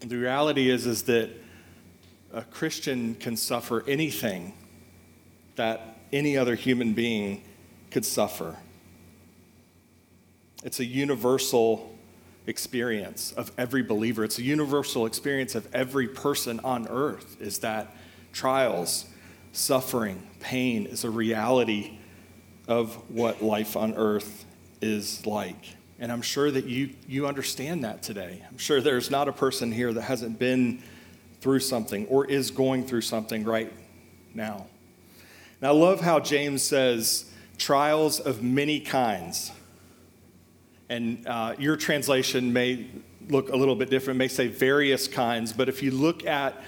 And 0.00 0.10
the 0.10 0.16
reality 0.16 0.70
is, 0.70 0.86
is 0.86 1.02
that 1.02 1.28
a 2.32 2.42
Christian 2.42 3.14
can 3.16 3.36
suffer 3.36 3.84
anything 3.86 4.54
that 5.56 5.98
any 6.10 6.38
other 6.38 6.54
human 6.54 6.94
being 6.94 7.42
could 7.90 8.06
suffer. 8.06 8.56
It's 10.62 10.80
a 10.80 10.84
universal 10.84 11.96
experience 12.46 13.32
of 13.32 13.50
every 13.56 13.82
believer. 13.82 14.24
It's 14.24 14.38
a 14.38 14.42
universal 14.42 15.06
experience 15.06 15.54
of 15.54 15.72
every 15.74 16.08
person 16.08 16.60
on 16.60 16.88
earth 16.88 17.40
is 17.40 17.58
that 17.60 17.94
trials, 18.32 19.06
suffering, 19.52 20.26
pain 20.40 20.86
is 20.86 21.04
a 21.04 21.10
reality 21.10 21.98
of 22.68 22.94
what 23.10 23.42
life 23.42 23.76
on 23.76 23.94
earth 23.94 24.44
is 24.80 25.24
like. 25.26 25.76
And 25.98 26.10
I'm 26.10 26.22
sure 26.22 26.50
that 26.50 26.64
you, 26.64 26.90
you 27.06 27.26
understand 27.26 27.84
that 27.84 28.02
today. 28.02 28.42
I'm 28.50 28.58
sure 28.58 28.80
there's 28.80 29.10
not 29.10 29.28
a 29.28 29.32
person 29.32 29.70
here 29.70 29.92
that 29.92 30.02
hasn't 30.02 30.38
been 30.38 30.82
through 31.40 31.60
something 31.60 32.06
or 32.06 32.26
is 32.26 32.50
going 32.50 32.86
through 32.86 33.02
something 33.02 33.44
right 33.44 33.72
now. 34.34 34.66
And 35.60 35.68
I 35.68 35.72
love 35.72 36.00
how 36.00 36.20
James 36.20 36.62
says, 36.62 37.30
trials 37.58 38.18
of 38.18 38.42
many 38.42 38.80
kinds. 38.80 39.52
And 40.90 41.24
uh, 41.24 41.54
your 41.56 41.76
translation 41.76 42.52
may 42.52 42.86
look 43.28 43.48
a 43.48 43.56
little 43.56 43.76
bit 43.76 43.90
different, 43.90 44.18
may 44.18 44.26
say 44.26 44.48
various 44.48 45.06
kinds, 45.06 45.52
but 45.52 45.68
if 45.68 45.84
you 45.84 45.92
look 45.92 46.26
at 46.26 46.60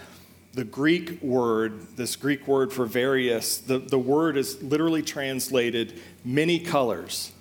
the 0.54 0.62
Greek 0.62 1.20
word, 1.20 1.96
this 1.96 2.14
Greek 2.14 2.46
word 2.46 2.72
for 2.72 2.86
various, 2.86 3.58
the, 3.58 3.78
the 3.80 3.98
word 3.98 4.36
is 4.36 4.62
literally 4.62 5.02
translated 5.02 6.00
many 6.24 6.60
colors. 6.60 7.32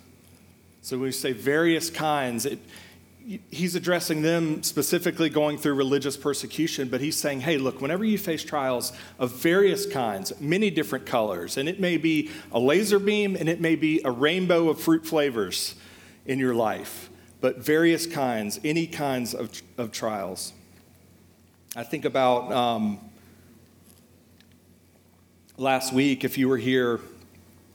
So 0.80 0.96
when 0.96 1.04
we 1.04 1.12
say 1.12 1.30
various 1.30 1.88
kinds, 1.88 2.46
it, 2.46 2.58
he's 3.48 3.76
addressing 3.76 4.22
them 4.22 4.64
specifically 4.64 5.30
going 5.30 5.58
through 5.58 5.74
religious 5.74 6.16
persecution, 6.16 6.88
but 6.88 7.00
he's 7.00 7.16
saying, 7.16 7.42
hey, 7.42 7.58
look, 7.58 7.80
whenever 7.80 8.04
you 8.04 8.18
face 8.18 8.42
trials 8.42 8.92
of 9.20 9.30
various 9.30 9.86
kinds, 9.86 10.32
many 10.40 10.68
different 10.68 11.06
colors, 11.06 11.56
and 11.56 11.68
it 11.68 11.78
may 11.78 11.96
be 11.96 12.32
a 12.50 12.58
laser 12.58 12.98
beam 12.98 13.36
and 13.36 13.48
it 13.48 13.60
may 13.60 13.76
be 13.76 14.00
a 14.04 14.10
rainbow 14.10 14.68
of 14.68 14.80
fruit 14.80 15.06
flavors 15.06 15.76
in 16.26 16.38
your 16.38 16.54
life, 16.54 17.10
but 17.40 17.58
various 17.58 18.06
kinds, 18.06 18.60
any 18.64 18.86
kinds 18.86 19.34
of, 19.34 19.50
of 19.78 19.92
trials. 19.92 20.52
I 21.74 21.82
think 21.82 22.04
about 22.04 22.52
um, 22.52 22.98
last 25.56 25.92
week, 25.92 26.24
if 26.24 26.38
you 26.38 26.48
were 26.48 26.58
here, 26.58 27.00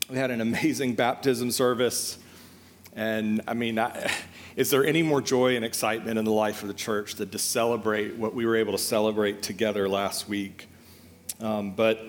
we 0.09 0.17
had 0.17 0.31
an 0.31 0.41
amazing 0.41 0.95
baptism 0.95 1.51
service. 1.51 2.17
And 2.95 3.41
I 3.47 3.53
mean, 3.53 3.79
I, 3.79 4.11
is 4.55 4.69
there 4.69 4.85
any 4.85 5.03
more 5.03 5.21
joy 5.21 5.55
and 5.55 5.65
excitement 5.65 6.17
in 6.17 6.25
the 6.25 6.31
life 6.31 6.61
of 6.61 6.67
the 6.67 6.73
church 6.73 7.15
than 7.15 7.29
to 7.29 7.39
celebrate 7.39 8.15
what 8.15 8.33
we 8.33 8.45
were 8.45 8.55
able 8.55 8.71
to 8.71 8.77
celebrate 8.77 9.41
together 9.41 9.89
last 9.89 10.29
week? 10.29 10.67
Um, 11.39 11.71
but 11.71 12.03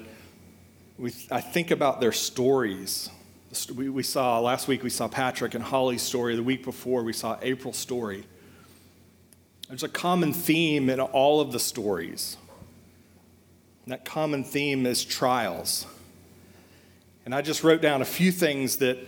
we, 0.96 1.12
I 1.30 1.40
think 1.40 1.70
about 1.70 2.00
their 2.00 2.12
stories 2.12 3.10
we, 3.74 3.88
we 3.88 4.02
saw 4.02 4.40
last 4.40 4.68
week, 4.68 4.82
we 4.82 4.90
saw 4.90 5.08
Patrick 5.08 5.54
and 5.54 5.64
Holly's 5.64 6.02
story. 6.02 6.36
The 6.36 6.42
week 6.42 6.64
before, 6.64 7.02
we 7.02 7.12
saw 7.12 7.38
April's 7.40 7.78
story. 7.78 8.24
There's 9.68 9.82
a 9.82 9.88
common 9.88 10.32
theme 10.32 10.90
in 10.90 11.00
all 11.00 11.40
of 11.40 11.52
the 11.52 11.58
stories. 11.58 12.36
And 13.84 13.92
that 13.92 14.04
common 14.04 14.44
theme 14.44 14.84
is 14.86 15.04
trials. 15.04 15.86
And 17.24 17.34
I 17.34 17.42
just 17.42 17.64
wrote 17.64 17.80
down 17.80 18.02
a 18.02 18.06
few 18.06 18.32
things 18.32 18.78
that 18.78 18.98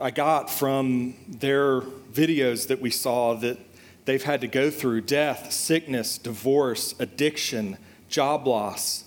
I 0.00 0.10
got 0.10 0.50
from 0.50 1.14
their 1.28 1.80
videos 1.80 2.68
that 2.68 2.80
we 2.80 2.90
saw 2.90 3.34
that 3.34 3.58
they've 4.04 4.22
had 4.22 4.40
to 4.42 4.48
go 4.48 4.70
through 4.70 5.02
death, 5.02 5.52
sickness, 5.52 6.16
divorce, 6.16 6.94
addiction, 6.98 7.76
job 8.08 8.46
loss, 8.46 9.04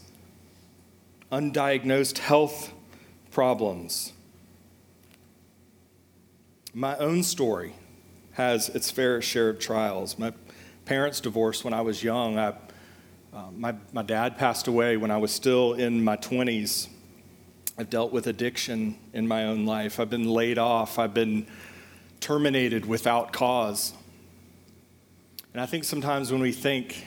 undiagnosed 1.32 2.20
health 2.20 2.72
problems 3.32 4.14
my 6.74 6.96
own 6.98 7.24
story 7.24 7.74
has 8.34 8.70
its 8.70 8.90
fair 8.90 9.22
share 9.22 9.50
of 9.50 9.60
trials. 9.60 10.18
My 10.18 10.34
parents 10.86 11.20
divorced 11.20 11.66
when 11.66 11.74
I 11.74 11.82
was 11.82 12.04
young. 12.04 12.40
I, 12.40 12.54
uh, 13.34 13.52
my, 13.56 13.76
my 13.92 14.04
dad 14.04 14.38
passed 14.38 14.68
away 14.68 14.98
when 14.98 15.12
I 15.12 15.18
was 15.18 15.32
still 15.32 15.74
in 15.74 16.04
my 16.04 16.16
20s. 16.18 16.88
I've 17.78 17.90
dealt 17.90 18.12
with 18.12 18.28
addiction 18.28 18.98
in 19.14 19.28
my 19.28 19.46
own 19.46 19.66
life. 19.66 20.00
I've 20.00 20.10
been 20.10 20.30
laid 20.30 20.58
off. 20.58 20.98
I've 20.98 21.14
been 21.14 21.46
terminated 22.20 22.86
without 22.86 23.34
cause. 23.34 23.94
And 25.54 25.62
I 25.62 25.66
think 25.66 25.84
sometimes 25.84 26.32
when 26.32 26.42
we 26.42 26.52
think, 26.54 27.06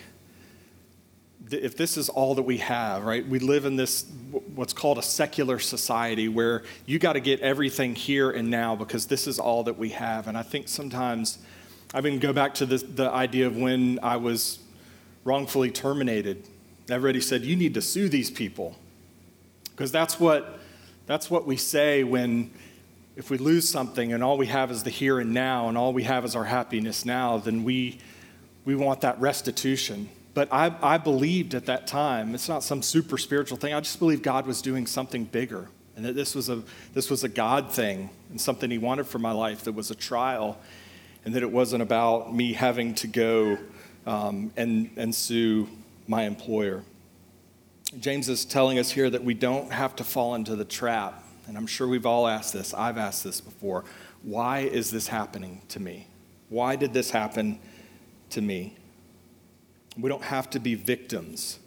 if 1.50 1.76
this 1.76 1.96
is 1.96 2.08
all 2.08 2.34
that 2.36 2.42
we 2.42 2.58
have, 2.58 3.04
right? 3.04 3.26
We 3.26 3.38
live 3.38 3.64
in 3.64 3.76
this 3.76 4.06
what's 4.54 4.72
called 4.72 4.98
a 4.98 5.02
secular 5.02 5.58
society 5.58 6.28
where 6.28 6.62
you 6.86 6.98
got 6.98 7.14
to 7.14 7.20
get 7.20 7.40
everything 7.40 7.94
here 7.94 8.30
and 8.30 8.50
now 8.50 8.74
because 8.74 9.06
this 9.06 9.26
is 9.26 9.38
all 9.38 9.64
that 9.64 9.78
we 9.78 9.90
have. 9.90 10.26
And 10.26 10.36
I 10.36 10.42
think 10.42 10.68
sometimes 10.68 11.38
I 11.92 12.00
mean 12.00 12.18
go 12.18 12.32
back 12.32 12.54
to 12.54 12.66
the, 12.66 12.78
the 12.78 13.10
idea 13.10 13.46
of 13.46 13.56
when 13.56 13.98
I 14.02 14.16
was 14.16 14.58
wrongfully 15.24 15.70
terminated. 15.70 16.46
Everybody 16.90 17.20
said 17.20 17.42
you 17.42 17.56
need 17.56 17.74
to 17.74 17.82
sue 17.82 18.08
these 18.08 18.30
people 18.30 18.76
because 19.70 19.92
that's 19.92 20.18
what 20.18 20.60
that's 21.06 21.30
what 21.30 21.46
we 21.46 21.56
say 21.56 22.04
when 22.04 22.50
if 23.16 23.30
we 23.30 23.38
lose 23.38 23.68
something 23.68 24.12
and 24.12 24.24
all 24.24 24.36
we 24.36 24.46
have 24.46 24.70
is 24.70 24.82
the 24.82 24.90
here 24.90 25.20
and 25.20 25.32
now 25.32 25.68
and 25.68 25.78
all 25.78 25.92
we 25.92 26.02
have 26.02 26.24
is 26.24 26.34
our 26.34 26.44
happiness 26.44 27.04
now, 27.04 27.38
then 27.38 27.64
we 27.64 27.98
we 28.64 28.74
want 28.74 29.02
that 29.02 29.20
restitution. 29.20 30.08
But 30.34 30.52
I, 30.52 30.74
I 30.82 30.98
believed 30.98 31.54
at 31.54 31.66
that 31.66 31.86
time, 31.86 32.34
it's 32.34 32.48
not 32.48 32.62
some 32.62 32.82
super 32.82 33.16
spiritual 33.16 33.56
thing, 33.56 33.72
I 33.72 33.80
just 33.80 33.98
believed 33.98 34.22
God 34.22 34.46
was 34.46 34.60
doing 34.60 34.86
something 34.86 35.24
bigger 35.24 35.68
and 35.96 36.04
that 36.04 36.14
this 36.14 36.34
was 36.34 36.48
a, 36.48 36.62
this 36.92 37.08
was 37.08 37.22
a 37.24 37.28
God 37.28 37.70
thing 37.70 38.10
and 38.30 38.40
something 38.40 38.70
He 38.70 38.78
wanted 38.78 39.06
for 39.06 39.18
my 39.18 39.32
life 39.32 39.64
that 39.64 39.72
was 39.72 39.90
a 39.90 39.94
trial 39.94 40.58
and 41.24 41.34
that 41.34 41.42
it 41.42 41.50
wasn't 41.50 41.82
about 41.82 42.34
me 42.34 42.52
having 42.52 42.94
to 42.96 43.06
go 43.06 43.58
um, 44.06 44.52
and, 44.56 44.90
and 44.96 45.14
sue 45.14 45.68
my 46.06 46.24
employer. 46.24 46.82
James 48.00 48.28
is 48.28 48.44
telling 48.44 48.78
us 48.78 48.90
here 48.90 49.08
that 49.08 49.22
we 49.22 49.34
don't 49.34 49.72
have 49.72 49.94
to 49.96 50.04
fall 50.04 50.34
into 50.34 50.56
the 50.56 50.64
trap. 50.64 51.22
And 51.46 51.56
I'm 51.56 51.66
sure 51.66 51.86
we've 51.86 52.06
all 52.06 52.26
asked 52.26 52.52
this. 52.52 52.74
I've 52.74 52.98
asked 52.98 53.22
this 53.22 53.40
before. 53.40 53.84
Why 54.22 54.60
is 54.60 54.90
this 54.90 55.08
happening 55.08 55.62
to 55.68 55.80
me? 55.80 56.08
Why 56.48 56.76
did 56.76 56.92
this 56.92 57.10
happen 57.10 57.60
to 58.30 58.40
me? 58.40 58.76
We 59.96 60.08
don't 60.08 60.22
have 60.22 60.50
to 60.50 60.60
be 60.60 60.74
victims. 60.74 61.58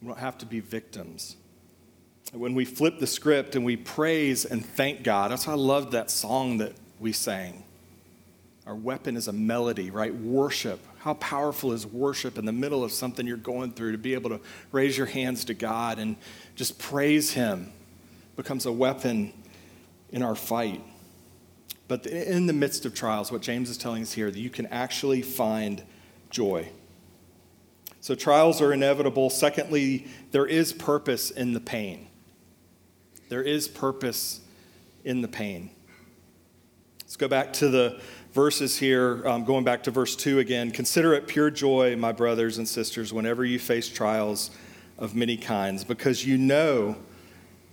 We 0.00 0.08
don't 0.08 0.18
have 0.18 0.38
to 0.38 0.46
be 0.46 0.60
victims. 0.60 1.36
When 2.32 2.54
we 2.54 2.64
flip 2.64 2.98
the 2.98 3.06
script 3.06 3.54
and 3.54 3.64
we 3.64 3.76
praise 3.76 4.44
and 4.44 4.64
thank 4.64 5.02
God, 5.02 5.30
that's 5.30 5.46
why 5.46 5.52
I 5.52 5.56
loved 5.56 5.92
that 5.92 6.10
song 6.10 6.58
that 6.58 6.72
we 6.98 7.12
sang. 7.12 7.64
Our 8.66 8.74
weapon 8.74 9.16
is 9.16 9.28
a 9.28 9.32
melody, 9.32 9.90
right? 9.90 10.14
Worship. 10.14 10.80
How 10.98 11.14
powerful 11.14 11.72
is 11.72 11.86
worship 11.86 12.38
in 12.38 12.46
the 12.46 12.52
middle 12.52 12.82
of 12.82 12.92
something 12.92 13.26
you're 13.26 13.36
going 13.36 13.72
through 13.72 13.92
to 13.92 13.98
be 13.98 14.14
able 14.14 14.30
to 14.30 14.40
raise 14.72 14.96
your 14.96 15.06
hands 15.06 15.44
to 15.46 15.54
God 15.54 15.98
and 15.98 16.16
just 16.56 16.78
praise 16.78 17.32
Him 17.32 17.72
becomes 18.36 18.64
a 18.66 18.72
weapon 18.72 19.32
in 20.10 20.22
our 20.22 20.34
fight. 20.34 20.82
But 21.88 22.06
in 22.06 22.46
the 22.46 22.54
midst 22.54 22.86
of 22.86 22.94
trials, 22.94 23.30
what 23.30 23.42
James 23.42 23.68
is 23.68 23.76
telling 23.76 24.02
us 24.02 24.12
here, 24.12 24.30
that 24.30 24.38
you 24.38 24.50
can 24.50 24.66
actually 24.66 25.20
find 25.20 25.82
joy. 26.34 26.68
So 28.00 28.14
trials 28.14 28.60
are 28.60 28.72
inevitable. 28.72 29.30
Secondly, 29.30 30.06
there 30.32 30.44
is 30.44 30.74
purpose 30.74 31.30
in 31.30 31.54
the 31.54 31.60
pain. 31.60 32.08
There 33.30 33.42
is 33.42 33.68
purpose 33.68 34.40
in 35.04 35.22
the 35.22 35.28
pain. 35.28 35.70
Let's 37.00 37.16
go 37.16 37.28
back 37.28 37.52
to 37.54 37.68
the 37.68 38.00
verses 38.32 38.76
here, 38.76 39.26
um, 39.26 39.44
going 39.44 39.64
back 39.64 39.84
to 39.84 39.90
verse 39.90 40.16
2 40.16 40.40
again. 40.40 40.70
Consider 40.70 41.14
it 41.14 41.28
pure 41.28 41.50
joy, 41.50 41.96
my 41.96 42.12
brothers 42.12 42.58
and 42.58 42.68
sisters, 42.68 43.12
whenever 43.12 43.44
you 43.44 43.58
face 43.58 43.88
trials 43.88 44.50
of 44.98 45.14
many 45.14 45.36
kinds, 45.36 45.84
because 45.84 46.26
you 46.26 46.36
know 46.36 46.96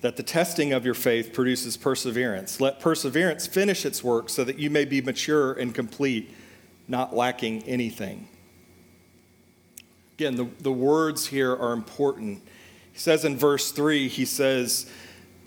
that 0.01 0.17
the 0.17 0.23
testing 0.23 0.71
of 0.71 0.85
your 0.85 0.93
faith 0.93 1.33
produces 1.33 1.77
perseverance. 1.77 2.61
Let 2.61 2.79
perseverance 2.79 3.47
finish 3.47 3.85
its 3.85 4.03
work 4.03 4.29
so 4.29 4.43
that 4.43 4.59
you 4.59 4.69
may 4.69 4.85
be 4.85 5.01
mature 5.01 5.53
and 5.53 5.73
complete, 5.73 6.33
not 6.87 7.15
lacking 7.15 7.63
anything. 7.63 8.27
Again, 10.21 10.35
the, 10.35 10.47
the 10.61 10.71
words 10.71 11.25
here 11.25 11.51
are 11.51 11.73
important. 11.73 12.43
He 12.93 12.99
says 12.99 13.25
in 13.25 13.37
verse 13.37 13.71
3, 13.71 14.07
he 14.07 14.25
says, 14.25 14.89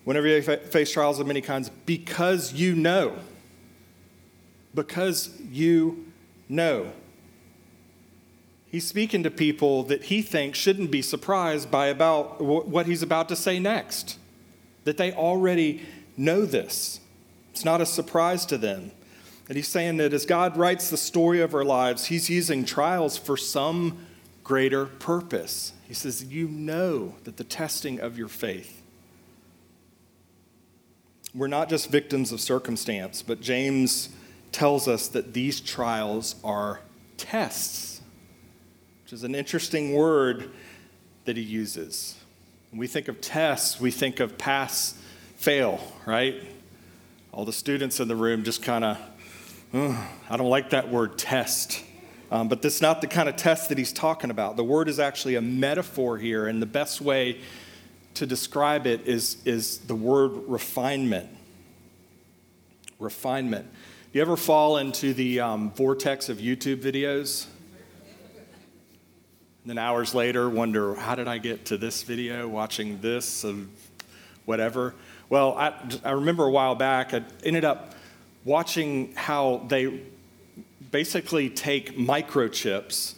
Whenever 0.04 0.26
you 0.26 0.42
face 0.42 0.90
trials 0.90 1.20
of 1.20 1.26
many 1.26 1.40
kinds, 1.40 1.70
because 1.86 2.52
you 2.52 2.74
know 2.74 3.16
because 4.74 5.40
you 5.50 6.06
know. 6.48 6.92
He's 8.66 8.86
speaking 8.86 9.22
to 9.22 9.30
people 9.30 9.84
that 9.84 10.04
he 10.04 10.20
thinks 10.20 10.58
shouldn't 10.58 10.90
be 10.90 11.02
surprised 11.02 11.70
by 11.70 11.86
about 11.86 12.40
what 12.40 12.86
he's 12.86 13.02
about 13.02 13.28
to 13.28 13.36
say 13.36 13.60
next. 13.60 14.18
That 14.84 14.96
they 14.96 15.12
already 15.12 15.82
know 16.16 16.44
this. 16.44 17.00
It's 17.52 17.64
not 17.64 17.80
a 17.80 17.86
surprise 17.86 18.44
to 18.46 18.58
them. 18.58 18.90
And 19.48 19.56
he's 19.56 19.68
saying 19.68 19.98
that 19.98 20.12
as 20.12 20.26
God 20.26 20.56
writes 20.56 20.90
the 20.90 20.96
story 20.96 21.40
of 21.40 21.54
our 21.54 21.64
lives, 21.64 22.06
he's 22.06 22.28
using 22.28 22.64
trials 22.64 23.16
for 23.16 23.36
some 23.36 24.03
greater 24.44 24.84
purpose. 24.84 25.72
He 25.88 25.94
says, 25.94 26.22
You 26.24 26.46
know 26.46 27.14
that 27.24 27.38
the 27.38 27.44
testing 27.44 27.98
of 27.98 28.16
your 28.16 28.28
faith. 28.28 28.82
We're 31.34 31.48
not 31.48 31.68
just 31.68 31.90
victims 31.90 32.30
of 32.30 32.40
circumstance, 32.40 33.22
but 33.22 33.40
James 33.40 34.10
tells 34.52 34.86
us 34.86 35.08
that 35.08 35.32
these 35.32 35.60
trials 35.60 36.36
are 36.44 36.80
tests, 37.16 38.00
which 39.02 39.12
is 39.12 39.24
an 39.24 39.34
interesting 39.34 39.94
word 39.94 40.50
that 41.24 41.36
he 41.36 41.42
uses. 41.42 42.14
When 42.70 42.78
we 42.78 42.86
think 42.86 43.08
of 43.08 43.20
tests, 43.20 43.80
we 43.80 43.90
think 43.90 44.20
of 44.20 44.38
pass, 44.38 44.94
fail, 45.36 45.80
right? 46.06 46.40
All 47.32 47.44
the 47.44 47.52
students 47.52 47.98
in 47.98 48.06
the 48.06 48.14
room 48.14 48.44
just 48.44 48.62
kind 48.62 48.84
of, 48.84 48.98
I 49.72 50.36
don't 50.36 50.50
like 50.50 50.70
that 50.70 50.88
word 50.88 51.18
test. 51.18 51.82
Um, 52.30 52.48
but 52.48 52.62
that's 52.62 52.80
not 52.80 53.00
the 53.00 53.06
kind 53.06 53.28
of 53.28 53.36
test 53.36 53.68
that 53.68 53.78
he's 53.78 53.92
talking 53.92 54.30
about. 54.30 54.56
The 54.56 54.64
word 54.64 54.88
is 54.88 54.98
actually 54.98 55.36
a 55.36 55.42
metaphor 55.42 56.18
here, 56.18 56.46
and 56.46 56.60
the 56.60 56.66
best 56.66 57.00
way 57.00 57.40
to 58.14 58.26
describe 58.26 58.86
it 58.86 59.06
is, 59.06 59.36
is 59.44 59.78
the 59.78 59.94
word 59.94 60.32
refinement. 60.46 61.28
Refinement. 62.98 63.68
You 64.12 64.20
ever 64.22 64.36
fall 64.36 64.76
into 64.78 65.12
the 65.12 65.40
um, 65.40 65.72
vortex 65.72 66.28
of 66.28 66.38
YouTube 66.38 66.82
videos? 66.82 67.46
And 69.62 69.70
then 69.70 69.78
hours 69.78 70.14
later, 70.14 70.48
wonder, 70.48 70.94
how 70.94 71.14
did 71.14 71.26
I 71.26 71.38
get 71.38 71.66
to 71.66 71.78
this 71.78 72.02
video, 72.02 72.46
watching 72.46 73.00
this, 73.00 73.44
of 73.44 73.66
whatever? 74.44 74.94
Well, 75.30 75.56
I, 75.56 75.72
I 76.04 76.10
remember 76.12 76.44
a 76.44 76.50
while 76.50 76.74
back, 76.74 77.14
I 77.14 77.24
ended 77.42 77.64
up 77.64 77.94
watching 78.44 79.14
how 79.14 79.64
they 79.68 80.02
basically 80.94 81.50
take 81.50 81.96
microchips 81.96 83.14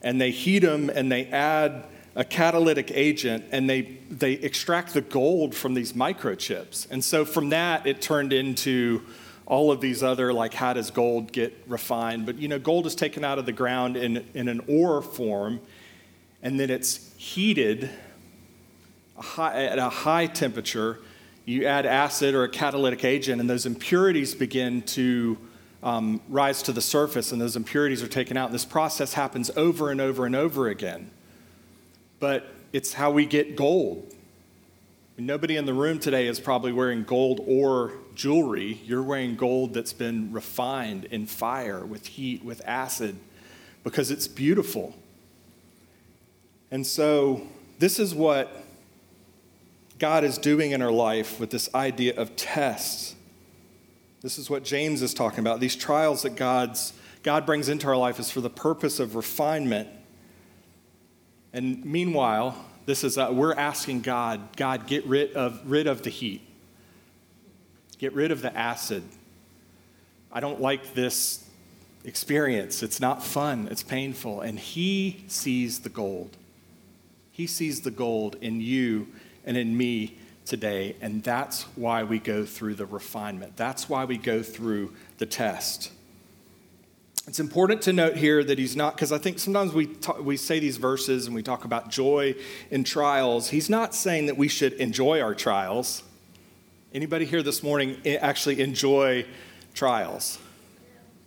and 0.00 0.20
they 0.20 0.30
heat 0.30 0.60
them 0.60 0.88
and 0.88 1.10
they 1.10 1.26
add 1.26 1.82
a 2.14 2.24
catalytic 2.24 2.92
agent 2.92 3.44
and 3.50 3.68
they, 3.68 3.98
they 4.08 4.34
extract 4.34 4.94
the 4.94 5.00
gold 5.00 5.52
from 5.52 5.74
these 5.74 5.92
microchips. 5.92 6.88
And 6.88 7.02
so 7.02 7.24
from 7.24 7.48
that, 7.48 7.84
it 7.84 8.00
turned 8.00 8.32
into 8.32 9.02
all 9.44 9.72
of 9.72 9.80
these 9.80 10.04
other 10.04 10.32
like 10.32 10.54
how 10.54 10.72
does 10.72 10.92
gold 10.92 11.32
get 11.32 11.52
refined 11.66 12.26
but 12.26 12.36
you 12.36 12.48
know 12.48 12.58
gold 12.58 12.84
is 12.84 12.96
taken 12.96 13.24
out 13.24 13.38
of 13.38 13.46
the 13.46 13.52
ground 13.52 13.96
in, 13.96 14.24
in 14.34 14.48
an 14.48 14.60
ore 14.66 15.00
form 15.00 15.60
and 16.42 16.58
then 16.58 16.68
it's 16.68 17.14
heated 17.16 17.88
at 19.38 19.78
a 19.78 19.88
high 19.88 20.26
temperature 20.26 20.98
you 21.44 21.64
add 21.64 21.86
acid 21.86 22.34
or 22.34 22.42
a 22.42 22.48
catalytic 22.48 23.04
agent 23.04 23.40
and 23.40 23.48
those 23.48 23.66
impurities 23.66 24.34
begin 24.34 24.82
to 24.82 25.38
um, 25.86 26.20
rise 26.28 26.62
to 26.62 26.72
the 26.72 26.80
surface 26.80 27.32
and 27.32 27.40
those 27.40 27.56
impurities 27.56 28.02
are 28.02 28.08
taken 28.08 28.36
out 28.36 28.52
this 28.52 28.64
process 28.64 29.14
happens 29.14 29.50
over 29.56 29.90
and 29.90 30.00
over 30.00 30.26
and 30.26 30.36
over 30.36 30.68
again 30.68 31.10
but 32.20 32.46
it's 32.72 32.94
how 32.94 33.10
we 33.10 33.24
get 33.24 33.56
gold 33.56 34.12
Nobody 35.18 35.56
in 35.56 35.64
the 35.64 35.72
room 35.72 35.98
today 35.98 36.26
is 36.26 36.38
probably 36.38 36.72
wearing 36.72 37.02
gold 37.02 37.40
or 37.46 37.94
jewelry. 38.14 38.82
You're 38.84 39.02
wearing 39.02 39.34
gold 39.34 39.72
that's 39.72 39.94
been 39.94 40.30
refined 40.30 41.06
in 41.06 41.26
fire, 41.26 41.86
with 41.86 42.06
heat, 42.06 42.44
with 42.44 42.60
acid, 42.66 43.16
because 43.82 44.10
it's 44.10 44.28
beautiful. 44.28 44.94
And 46.70 46.86
so, 46.86 47.46
this 47.78 47.98
is 47.98 48.14
what 48.14 48.62
God 49.98 50.22
is 50.22 50.36
doing 50.36 50.72
in 50.72 50.82
our 50.82 50.92
life 50.92 51.40
with 51.40 51.48
this 51.48 51.74
idea 51.74 52.14
of 52.14 52.36
tests. 52.36 53.15
This 54.22 54.38
is 54.38 54.48
what 54.48 54.64
James 54.64 55.02
is 55.02 55.12
talking 55.12 55.40
about. 55.40 55.60
These 55.60 55.76
trials 55.76 56.22
that 56.22 56.36
God's, 56.36 56.92
God 57.22 57.44
brings 57.44 57.68
into 57.68 57.86
our 57.86 57.96
life 57.96 58.18
is 58.18 58.30
for 58.30 58.40
the 58.40 58.50
purpose 58.50 58.98
of 58.98 59.14
refinement. 59.14 59.88
And 61.52 61.84
meanwhile, 61.84 62.56
this 62.86 63.04
is, 63.04 63.18
uh, 63.18 63.30
we're 63.32 63.54
asking 63.54 64.00
God, 64.00 64.56
God, 64.56 64.86
get 64.86 65.04
rid 65.06 65.34
of, 65.34 65.60
rid 65.64 65.86
of 65.86 66.02
the 66.02 66.10
heat. 66.10 66.42
Get 67.98 68.12
rid 68.14 68.30
of 68.30 68.42
the 68.42 68.56
acid. 68.56 69.02
I 70.32 70.40
don't 70.40 70.60
like 70.60 70.94
this 70.94 71.48
experience. 72.04 72.82
It's 72.82 73.00
not 73.00 73.24
fun, 73.24 73.68
it's 73.70 73.82
painful. 73.82 74.40
And 74.40 74.58
He 74.58 75.24
sees 75.28 75.80
the 75.80 75.88
gold. 75.88 76.36
He 77.32 77.46
sees 77.46 77.82
the 77.82 77.90
gold 77.90 78.36
in 78.40 78.60
you 78.60 79.08
and 79.44 79.56
in 79.56 79.76
me 79.76 80.18
today. 80.46 80.96
And 81.00 81.22
that's 81.22 81.64
why 81.76 82.04
we 82.04 82.18
go 82.18 82.44
through 82.44 82.74
the 82.76 82.86
refinement. 82.86 83.56
That's 83.56 83.88
why 83.88 84.04
we 84.04 84.16
go 84.16 84.42
through 84.42 84.94
the 85.18 85.26
test. 85.26 85.92
It's 87.26 87.40
important 87.40 87.82
to 87.82 87.92
note 87.92 88.16
here 88.16 88.44
that 88.44 88.56
he's 88.56 88.76
not, 88.76 88.94
because 88.94 89.10
I 89.10 89.18
think 89.18 89.40
sometimes 89.40 89.72
we, 89.72 89.86
talk, 89.86 90.22
we 90.22 90.36
say 90.36 90.60
these 90.60 90.76
verses 90.76 91.26
and 91.26 91.34
we 91.34 91.42
talk 91.42 91.64
about 91.64 91.90
joy 91.90 92.36
in 92.70 92.84
trials. 92.84 93.50
He's 93.50 93.68
not 93.68 93.94
saying 93.94 94.26
that 94.26 94.36
we 94.36 94.46
should 94.46 94.74
enjoy 94.74 95.20
our 95.20 95.34
trials. 95.34 96.04
Anybody 96.94 97.24
here 97.24 97.42
this 97.42 97.64
morning 97.64 98.00
eh, 98.04 98.16
actually 98.20 98.60
enjoy 98.60 99.26
trials? 99.74 100.38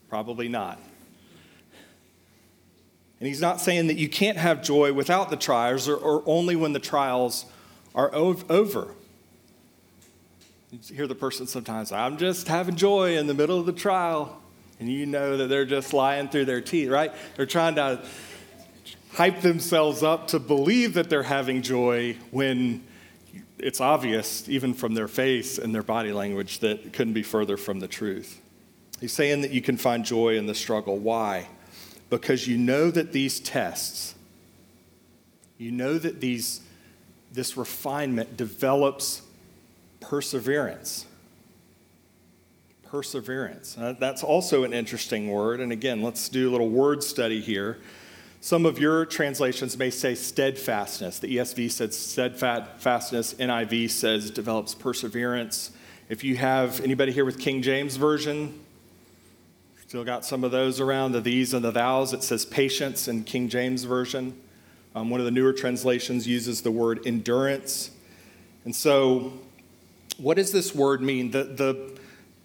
Probably 0.07 0.47
not. 0.47 0.79
And 3.19 3.27
he's 3.27 3.41
not 3.41 3.59
saying 3.59 3.87
that 3.87 3.97
you 3.97 4.07
can't 4.07 4.37
have 4.37 4.63
joy 4.63 4.93
without 4.93 5.29
the 5.29 5.35
trials 5.35 5.89
or, 5.89 5.97
or 5.97 6.23
only 6.25 6.55
when 6.55 6.71
the 6.71 6.79
trials 6.79 7.45
are 7.93 8.13
over. 8.15 8.95
You 10.71 10.95
hear 10.95 11.07
the 11.07 11.15
person 11.15 11.47
sometimes, 11.47 11.91
I'm 11.91 12.17
just 12.17 12.47
having 12.47 12.75
joy 12.75 13.17
in 13.17 13.25
the 13.25 13.33
middle 13.33 13.59
of 13.59 13.65
the 13.65 13.73
trial 13.73 14.39
and 14.79 14.87
you 14.87 15.05
know 15.05 15.37
that 15.37 15.47
they're 15.47 15.65
just 15.65 15.93
lying 15.93 16.29
through 16.29 16.45
their 16.45 16.61
teeth, 16.61 16.89
right? 16.89 17.11
They're 17.35 17.45
trying 17.47 17.75
to 17.75 18.03
hype 19.11 19.41
themselves 19.41 20.03
up 20.03 20.27
to 20.27 20.39
believe 20.39 20.93
that 20.93 21.09
they're 21.09 21.23
having 21.23 21.63
joy 21.63 22.17
when 22.31 22.83
it's 23.57 23.81
obvious, 23.81 24.47
even 24.47 24.73
from 24.73 24.93
their 24.93 25.07
face 25.07 25.57
and 25.57 25.73
their 25.73 25.83
body 25.83 26.13
language, 26.13 26.59
that 26.59 26.85
it 26.85 26.93
couldn't 26.93 27.13
be 27.13 27.23
further 27.23 27.57
from 27.57 27.79
the 27.79 27.87
truth. 27.87 28.39
He's 29.01 29.11
saying 29.11 29.41
that 29.41 29.51
you 29.51 29.61
can 29.61 29.75
find 29.75 30.05
joy 30.05 30.37
in 30.37 30.45
the 30.45 30.55
struggle. 30.55 30.97
Why? 30.97 31.47
Because 32.09 32.47
you 32.47 32.57
know 32.57 32.91
that 32.91 33.11
these 33.11 33.39
tests, 33.39 34.15
you 35.57 35.71
know 35.71 35.97
that 35.97 36.21
these, 36.21 36.61
this 37.31 37.57
refinement 37.57 38.37
develops 38.37 39.23
perseverance. 39.99 41.05
Perseverance. 42.83 43.77
Uh, 43.77 43.93
that's 43.99 44.23
also 44.23 44.63
an 44.63 44.73
interesting 44.73 45.29
word. 45.29 45.59
And 45.59 45.71
again, 45.71 46.01
let's 46.01 46.29
do 46.29 46.49
a 46.49 46.51
little 46.51 46.69
word 46.69 47.03
study 47.03 47.39
here. 47.41 47.77
Some 48.41 48.65
of 48.65 48.79
your 48.79 49.05
translations 49.05 49.77
may 49.77 49.89
say 49.89 50.15
steadfastness. 50.15 51.19
The 51.19 51.37
ESV 51.37 51.71
says 51.71 51.97
steadfastness. 51.97 53.33
NIV 53.33 53.89
says 53.89 54.31
develops 54.31 54.73
perseverance. 54.73 55.71
If 56.07 56.23
you 56.23 56.37
have 56.37 56.79
anybody 56.81 57.11
here 57.11 57.25
with 57.25 57.37
King 57.37 57.61
James 57.61 57.97
Version, 57.97 58.59
still 59.89 60.03
got 60.05 60.23
some 60.23 60.43
of 60.43 60.51
those 60.51 60.79
around, 60.79 61.11
the 61.13 61.19
these 61.19 61.53
and 61.53 61.65
the 61.65 61.71
thous. 61.71 62.13
It 62.13 62.23
says 62.23 62.45
patience 62.45 63.07
in 63.07 63.23
King 63.23 63.49
James 63.49 63.83
Version. 63.83 64.39
Um, 64.95 65.09
one 65.09 65.19
of 65.19 65.25
the 65.25 65.31
newer 65.31 65.51
translations 65.51 66.27
uses 66.27 66.61
the 66.61 66.71
word 66.71 66.99
endurance. 67.05 67.91
And 68.65 68.75
so, 68.75 69.33
what 70.19 70.37
does 70.37 70.51
this 70.51 70.75
word 70.75 71.01
mean? 71.01 71.31
The, 71.31 71.43
the, 71.43 71.99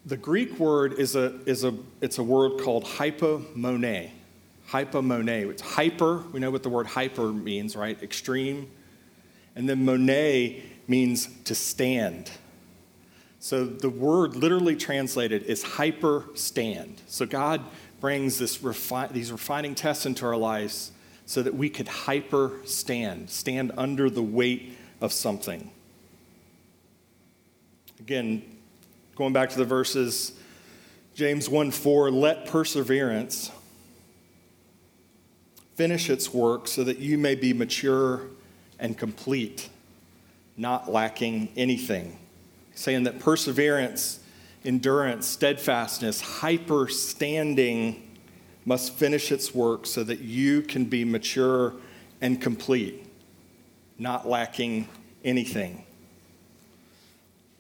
the 0.07 0.17
Greek 0.17 0.59
word 0.59 0.95
is 0.95 1.17
a, 1.17 1.41
is 1.45 1.65
a, 1.65 1.75
it's 2.01 2.19
a 2.19 2.23
word 2.23 2.61
called 2.61 2.85
hypomone. 2.85 4.11
Hypomone. 4.71 5.51
It's 5.51 5.63
hyper, 5.63 6.19
we 6.33 6.41
know 6.41 6.51
what 6.51 6.63
the 6.63 6.71
word 6.71 6.87
hyper 6.87 7.33
means, 7.33 7.77
right? 7.77 8.01
Extreme. 8.03 8.71
And 9.57 9.69
then 9.69 9.85
mone 9.85 10.63
means 10.89 11.29
to 11.45 11.55
stand. 11.55 12.31
So 13.41 13.67
the 13.67 13.91
word 13.91 14.37
literally 14.37 14.75
translated 14.75 15.43
is 15.43 15.63
hyper 15.63 16.25
stand. 16.35 17.03
So 17.07 17.27
God 17.27 17.61
brings 18.01 18.39
this 18.39 18.59
refi- 18.59 19.13
these 19.13 19.31
refining 19.31 19.75
tests 19.75 20.07
into 20.07 20.25
our 20.25 20.37
lives 20.37 20.93
so 21.27 21.43
that 21.43 21.55
we 21.55 21.69
could 21.69 21.89
hyper 21.89 22.53
stand, 22.65 23.31
stand 23.31 23.73
under 23.77 24.09
the 24.11 24.23
weight 24.23 24.77
of 25.01 25.13
something. 25.13 25.71
Again, 28.01 28.43
going 29.17 29.33
back 29.33 29.51
to 29.51 29.59
the 29.59 29.65
verses, 29.65 30.33
James 31.15 31.49
1 31.49 31.71
4, 31.71 32.11
let 32.11 32.47
perseverance 32.47 33.51
finish 35.75 36.11
its 36.11 36.33
work 36.33 36.69
so 36.69 36.85
that 36.85 36.99
you 36.99 37.19
may 37.19 37.35
be 37.35 37.53
mature 37.53 38.23
and 38.79 38.97
complete, 38.97 39.69
not 40.57 40.91
lacking 40.91 41.49
anything 41.57 42.19
saying 42.75 43.05
that 43.05 43.21
perseverance, 43.21 44.21
endurance, 44.65 45.27
steadfastness, 45.27 46.21
hyper 46.21 46.89
standing 46.89 48.17
must 48.65 48.95
finish 48.95 49.31
its 49.31 49.55
work 49.55 49.87
so 49.87 50.03
that 50.03 50.21
you 50.21 50.63
can 50.63 50.85
be 50.85 51.05
mature 51.05 51.75
and 52.21 52.41
complete, 52.41 53.05
not 53.99 54.27
lacking 54.27 54.89
anything. 55.25 55.85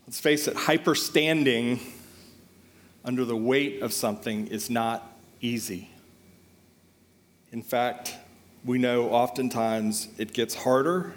Let's 0.07 0.21
face 0.21 0.49
it, 0.49 0.55
hyper 0.55 0.95
standing 0.95 1.81
under 3.07 3.25
the 3.25 3.37
weight 3.37 3.81
of 3.81 3.93
something 3.93 4.49
is 4.49 4.69
not 4.69 5.19
easy. 5.41 5.89
In 7.53 7.63
fact, 7.63 8.15
we 8.67 8.79
know 8.79 9.09
oftentimes 9.09 10.09
it 10.19 10.35
gets 10.35 10.55
harder. 10.55 11.15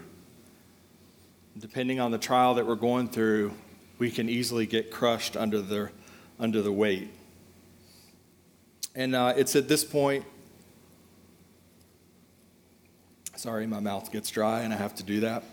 Depending 1.59 1.99
on 1.99 2.11
the 2.11 2.17
trial 2.17 2.53
that 2.55 2.65
we're 2.65 2.75
going 2.75 3.09
through, 3.09 3.53
we 3.99 4.09
can 4.09 4.29
easily 4.29 4.65
get 4.65 4.89
crushed 4.89 5.35
under 5.35 5.61
the, 5.61 5.89
under 6.39 6.61
the 6.61 6.71
weight. 6.71 7.09
And 8.95 9.15
uh, 9.15 9.33
it's 9.35 9.55
at 9.57 9.67
this 9.67 9.83
point, 9.83 10.23
sorry, 13.35 13.67
my 13.67 13.81
mouth 13.81 14.11
gets 14.13 14.29
dry 14.29 14.61
and 14.61 14.73
I 14.73 14.77
have 14.77 14.95
to 14.95 15.03
do 15.03 15.19
that. 15.21 15.43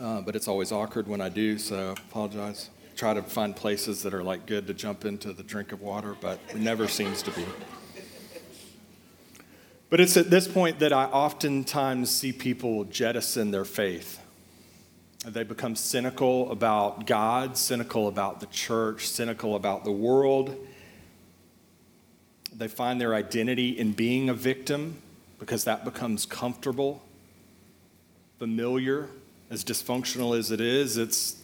Uh, 0.00 0.20
but 0.20 0.34
it's 0.34 0.48
always 0.48 0.72
awkward 0.72 1.06
when 1.06 1.20
I 1.20 1.28
do, 1.28 1.56
so 1.56 1.90
I 1.90 1.92
apologize. 1.92 2.70
Try 2.96 3.14
to 3.14 3.22
find 3.22 3.54
places 3.54 4.02
that 4.02 4.12
are 4.12 4.24
like 4.24 4.46
good 4.46 4.66
to 4.66 4.74
jump 4.74 5.04
into 5.04 5.32
the 5.32 5.44
drink 5.44 5.70
of 5.70 5.80
water, 5.80 6.16
but 6.20 6.40
it 6.50 6.56
never 6.56 6.88
seems 6.88 7.22
to 7.22 7.30
be. 7.30 7.44
But 9.90 10.00
it's 10.00 10.16
at 10.16 10.30
this 10.30 10.48
point 10.48 10.80
that 10.80 10.92
I 10.92 11.04
oftentimes 11.04 12.10
see 12.10 12.32
people 12.32 12.84
jettison 12.84 13.52
their 13.52 13.64
faith. 13.64 14.20
They 15.24 15.44
become 15.44 15.76
cynical 15.76 16.50
about 16.50 17.06
God, 17.06 17.56
cynical 17.56 18.08
about 18.08 18.40
the 18.40 18.46
church, 18.46 19.06
cynical 19.06 19.54
about 19.54 19.84
the 19.84 19.92
world. 19.92 20.56
They 22.52 22.68
find 22.68 23.00
their 23.00 23.14
identity 23.14 23.70
in 23.78 23.92
being 23.92 24.28
a 24.28 24.34
victim 24.34 25.00
because 25.38 25.64
that 25.64 25.84
becomes 25.84 26.26
comfortable, 26.26 27.02
familiar. 28.40 29.08
As 29.54 29.62
dysfunctional 29.62 30.36
as 30.36 30.50
it 30.50 30.60
is, 30.60 30.98
it's, 30.98 31.40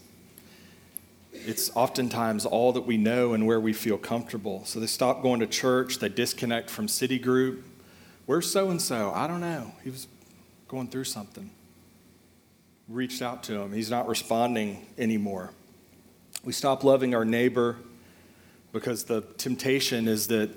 it's 1.33 1.70
oftentimes 1.77 2.44
all 2.44 2.73
that 2.73 2.81
we 2.81 2.96
know 2.96 3.35
and 3.35 3.46
where 3.46 3.61
we 3.61 3.73
feel 3.73 3.96
comfortable. 3.96 4.64
So 4.64 4.81
they 4.81 4.88
stop 4.88 5.23
going 5.23 5.38
to 5.38 5.46
church, 5.46 6.01
they 6.01 6.09
disconnect 6.09 6.68
from 6.70 6.88
city 6.88 7.20
group. 7.20 7.64
Where's 8.27 8.51
so 8.51 8.70
and 8.70 8.83
so? 8.83 9.12
I 9.14 9.29
don't 9.29 9.40
know. 9.40 9.73
He 9.85 9.90
was 9.90 10.09
going 10.66 10.88
through 10.88 11.05
something 11.05 11.51
reached 12.88 13.23
out 13.23 13.44
to 13.44 13.61
him. 13.61 13.73
He's 13.73 13.90
not 13.90 14.09
responding 14.09 14.85
anymore. 14.99 15.53
We 16.42 16.53
stop 16.53 16.83
loving 16.83 17.14
our 17.14 17.25
neighbor 17.25 17.77
because 18.73 19.05
the 19.05 19.20
temptation 19.38 20.09
is 20.09 20.27
that 20.27 20.51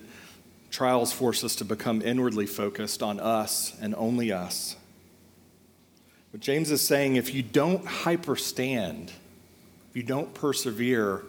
trials 0.71 1.13
force 1.13 1.43
us 1.43 1.55
to 1.57 1.65
become 1.65 2.01
inwardly 2.01 2.47
focused 2.47 3.03
on 3.03 3.19
us 3.19 3.77
and 3.79 3.93
only 3.93 4.31
us. 4.31 4.75
But 6.33 6.41
James 6.41 6.71
is 6.71 6.81
saying 6.81 7.15
if 7.15 7.31
you 7.31 7.43
don't 7.43 7.85
hyperstand, 7.85 9.09
if 9.91 9.95
you 9.95 10.01
don't 10.01 10.33
persevere, 10.33 11.21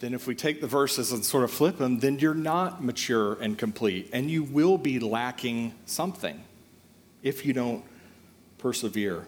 then 0.00 0.14
if 0.14 0.26
we 0.26 0.34
take 0.34 0.62
the 0.62 0.66
verses 0.66 1.12
and 1.12 1.22
sort 1.22 1.44
of 1.44 1.50
flip 1.50 1.76
them, 1.76 2.00
then 2.00 2.18
you're 2.18 2.32
not 2.32 2.82
mature 2.82 3.34
and 3.34 3.58
complete, 3.58 4.08
and 4.14 4.30
you 4.30 4.42
will 4.42 4.78
be 4.78 4.98
lacking 4.98 5.74
something 5.84 6.42
if 7.22 7.44
you 7.44 7.52
don't 7.52 7.84
persevere. 8.56 9.26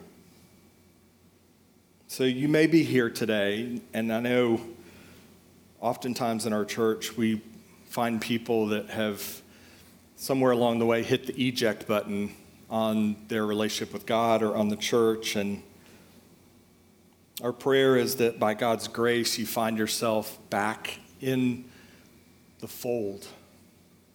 So 2.07 2.25
you 2.25 2.49
may 2.49 2.67
be 2.67 2.85
here 2.85 3.11
today, 3.11 3.83
and 3.93 4.11
I 4.11 4.21
know 4.21 4.59
oftentimes 5.81 6.47
in 6.47 6.55
our 6.55 6.65
church 6.65 7.15
we 7.15 7.43
find 7.91 8.23
people 8.23 8.69
that 8.69 8.89
have 8.89 9.43
somewhere 10.17 10.53
along 10.53 10.79
the 10.79 10.87
way 10.87 11.03
hit 11.03 11.27
the 11.27 11.47
eject 11.47 11.87
button 11.87 12.35
on 12.71 13.17
their 13.29 13.47
relationship 13.47 13.93
with 13.93 14.07
God 14.07 14.43
or 14.43 14.57
on 14.57 14.69
the 14.69 14.77
church. 14.77 15.37
And 15.37 15.63
our 17.43 17.53
prayer 17.53 17.97
is 17.97 18.17
that 18.17 18.39
by 18.39 18.55
God's 18.55 18.89
grace, 18.89 19.39
you 19.39 19.47
find 19.47 19.79
yourself 19.79 20.39
back 20.51 20.99
in 21.21 21.65
the 22.61 22.69
fold. 22.69 23.27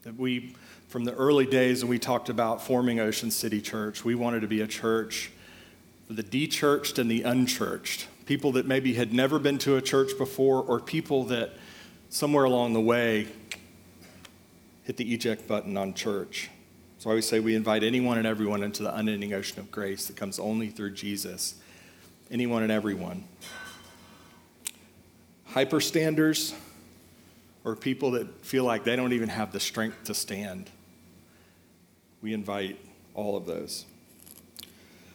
That 0.03 0.17
we 0.17 0.55
from 0.87 1.05
the 1.05 1.13
early 1.15 1.47
days 1.47 1.83
when 1.83 1.89
we 1.89 1.97
talked 1.97 2.29
about 2.29 2.61
forming 2.61 2.99
Ocean 2.99 3.31
City 3.31 3.59
Church, 3.61 4.05
we 4.05 4.13
wanted 4.13 4.41
to 4.41 4.47
be 4.47 4.61
a 4.61 4.67
church 4.67 5.31
for 6.05 6.13
the 6.13 6.21
de-churched 6.21 6.99
and 6.99 7.09
the 7.09 7.23
unchurched, 7.23 8.07
people 8.27 8.51
that 8.51 8.67
maybe 8.67 8.93
had 8.93 9.11
never 9.11 9.39
been 9.39 9.57
to 9.57 9.75
a 9.75 9.81
church 9.81 10.15
before, 10.19 10.61
or 10.61 10.79
people 10.79 11.23
that 11.23 11.53
somewhere 12.09 12.43
along 12.43 12.73
the 12.73 12.79
way 12.79 13.27
hit 14.83 14.97
the 14.97 15.13
eject 15.13 15.47
button 15.47 15.77
on 15.77 15.95
church. 15.95 16.51
So 17.03 17.09
I 17.09 17.11
always 17.11 17.27
say 17.27 17.41
we 17.41 17.53
invite 17.53 17.83
anyone 17.83 18.17
and 18.17 18.25
everyone 18.25 18.63
into 18.63 18.81
the 18.81 18.95
unending 18.95 19.33
ocean 19.33 19.59
of 19.59 19.69
grace 19.69 20.05
that 20.05 20.15
comes 20.15 20.39
only 20.39 20.69
through 20.69 20.91
Jesus. 20.91 21.55
Anyone 22.31 22.63
and 22.63 22.71
everyone. 22.71 23.25
Hyperstanders 25.51 26.55
or 27.65 27.75
people 27.75 28.11
that 28.11 28.45
feel 28.45 28.63
like 28.63 28.85
they 28.85 28.95
don't 28.95 29.11
even 29.11 29.27
have 29.27 29.51
the 29.51 29.59
strength 29.59 30.05
to 30.05 30.13
stand 30.13 30.69
we 32.21 32.33
invite 32.33 32.79
all 33.15 33.35
of 33.35 33.45
those. 33.45 33.83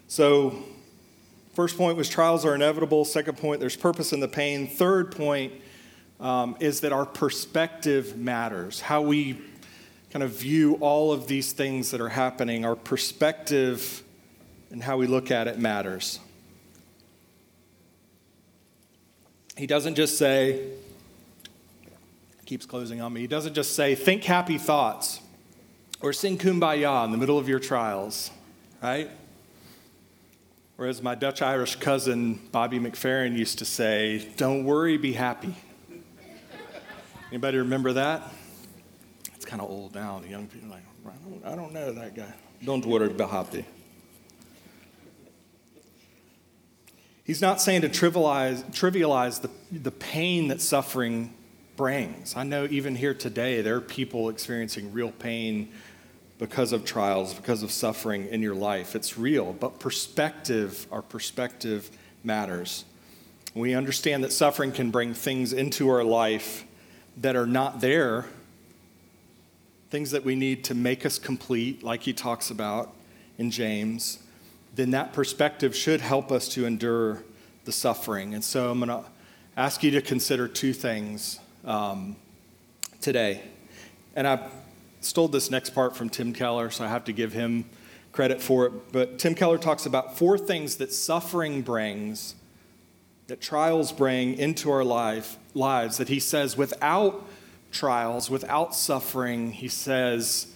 So, 0.08 0.62
first 1.54 1.78
point 1.78 1.96
was 1.96 2.10
trials 2.10 2.44
are 2.44 2.54
inevitable. 2.54 3.06
Second 3.06 3.38
point, 3.38 3.60
there's 3.60 3.76
purpose 3.76 4.12
in 4.12 4.20
the 4.20 4.28
pain. 4.28 4.68
Third 4.68 5.16
point 5.16 5.54
um, 6.20 6.54
is 6.60 6.80
that 6.80 6.92
our 6.92 7.06
perspective 7.06 8.18
matters. 8.18 8.82
How 8.82 9.00
we 9.00 9.40
kind 10.10 10.22
of 10.22 10.30
view 10.30 10.74
all 10.80 11.12
of 11.12 11.26
these 11.26 11.52
things 11.52 11.90
that 11.90 12.00
are 12.00 12.08
happening, 12.08 12.64
our 12.64 12.76
perspective 12.76 14.02
and 14.70 14.82
how 14.82 14.96
we 14.96 15.06
look 15.06 15.30
at 15.30 15.48
it 15.48 15.58
matters. 15.58 16.20
He 19.56 19.66
doesn't 19.66 19.96
just 19.96 20.18
say, 20.18 20.68
keeps 22.46 22.64
closing 22.64 23.00
on 23.00 23.12
me, 23.12 23.20
he 23.20 23.26
doesn't 23.26 23.54
just 23.54 23.74
say, 23.74 23.94
think 23.94 24.24
happy 24.24 24.56
thoughts. 24.56 25.20
Or 26.00 26.12
sing 26.12 26.38
kumbaya 26.38 27.04
in 27.04 27.10
the 27.10 27.18
middle 27.18 27.38
of 27.38 27.48
your 27.48 27.58
trials, 27.58 28.30
right? 28.80 29.10
Or 30.78 30.86
as 30.86 31.02
my 31.02 31.16
Dutch 31.16 31.42
Irish 31.42 31.74
cousin 31.76 32.40
Bobby 32.52 32.78
McFerrin 32.78 33.36
used 33.36 33.58
to 33.58 33.64
say, 33.64 34.28
don't 34.36 34.64
worry, 34.64 34.96
be 34.96 35.12
happy. 35.12 35.56
Anybody 37.30 37.58
remember 37.58 37.94
that? 37.94 38.22
kind 39.48 39.62
of 39.62 39.70
old 39.70 39.94
now. 39.94 40.20
The 40.20 40.28
young 40.28 40.46
people 40.46 40.68
are 40.68 40.72
like, 40.72 40.82
I 41.06 41.30
don't, 41.30 41.46
I 41.52 41.56
don't 41.56 41.72
know 41.72 41.92
that 41.92 42.14
guy. 42.14 42.32
Don't 42.62 42.84
worry 42.84 43.06
about 43.06 43.54
it. 43.54 43.64
He's 47.24 47.40
not 47.40 47.60
saying 47.60 47.80
to 47.82 47.88
trivialize, 47.88 48.62
trivialize 48.72 49.40
the, 49.40 49.50
the 49.72 49.90
pain 49.90 50.48
that 50.48 50.60
suffering 50.60 51.32
brings. 51.76 52.36
I 52.36 52.42
know 52.42 52.66
even 52.70 52.94
here 52.94 53.14
today, 53.14 53.62
there 53.62 53.76
are 53.76 53.80
people 53.80 54.28
experiencing 54.28 54.92
real 54.92 55.12
pain 55.12 55.70
because 56.38 56.72
of 56.72 56.84
trials, 56.84 57.32
because 57.32 57.62
of 57.62 57.70
suffering 57.70 58.26
in 58.28 58.42
your 58.42 58.54
life. 58.54 58.94
It's 58.94 59.16
real, 59.16 59.54
but 59.54 59.80
perspective, 59.80 60.86
our 60.92 61.02
perspective 61.02 61.90
matters. 62.22 62.84
We 63.54 63.74
understand 63.74 64.24
that 64.24 64.32
suffering 64.32 64.72
can 64.72 64.90
bring 64.90 65.14
things 65.14 65.54
into 65.54 65.88
our 65.88 66.04
life 66.04 66.64
that 67.16 67.34
are 67.34 67.46
not 67.46 67.80
there 67.80 68.26
things 69.90 70.10
that 70.10 70.24
we 70.24 70.34
need 70.34 70.64
to 70.64 70.74
make 70.74 71.06
us 71.06 71.18
complete, 71.18 71.82
like 71.82 72.02
he 72.02 72.12
talks 72.12 72.50
about 72.50 72.94
in 73.38 73.50
James, 73.50 74.18
then 74.74 74.90
that 74.90 75.12
perspective 75.12 75.74
should 75.74 76.00
help 76.00 76.30
us 76.30 76.48
to 76.48 76.66
endure 76.66 77.22
the 77.64 77.72
suffering. 77.72 78.34
And 78.34 78.44
so 78.44 78.70
I'm 78.70 78.78
going 78.78 78.88
to 78.88 79.08
ask 79.56 79.82
you 79.82 79.90
to 79.92 80.02
consider 80.02 80.46
two 80.46 80.72
things 80.72 81.40
um, 81.64 82.16
today. 83.00 83.42
And 84.14 84.26
I 84.26 84.48
stole 85.00 85.28
this 85.28 85.50
next 85.50 85.70
part 85.70 85.96
from 85.96 86.08
Tim 86.10 86.32
Keller, 86.32 86.70
so 86.70 86.84
I 86.84 86.88
have 86.88 87.04
to 87.04 87.12
give 87.12 87.32
him 87.32 87.64
credit 88.12 88.42
for 88.42 88.66
it. 88.66 88.92
But 88.92 89.18
Tim 89.18 89.34
Keller 89.34 89.58
talks 89.58 89.86
about 89.86 90.18
four 90.18 90.36
things 90.38 90.76
that 90.76 90.92
suffering 90.92 91.62
brings, 91.62 92.34
that 93.26 93.40
trials 93.40 93.92
bring 93.92 94.36
into 94.38 94.70
our 94.70 94.84
life, 94.84 95.36
lives, 95.54 95.98
that 95.98 96.08
he 96.08 96.20
says 96.20 96.56
without 96.56 97.24
trials, 97.70 98.30
without 98.30 98.74
suffering, 98.74 99.52
he 99.52 99.68
says, 99.68 100.48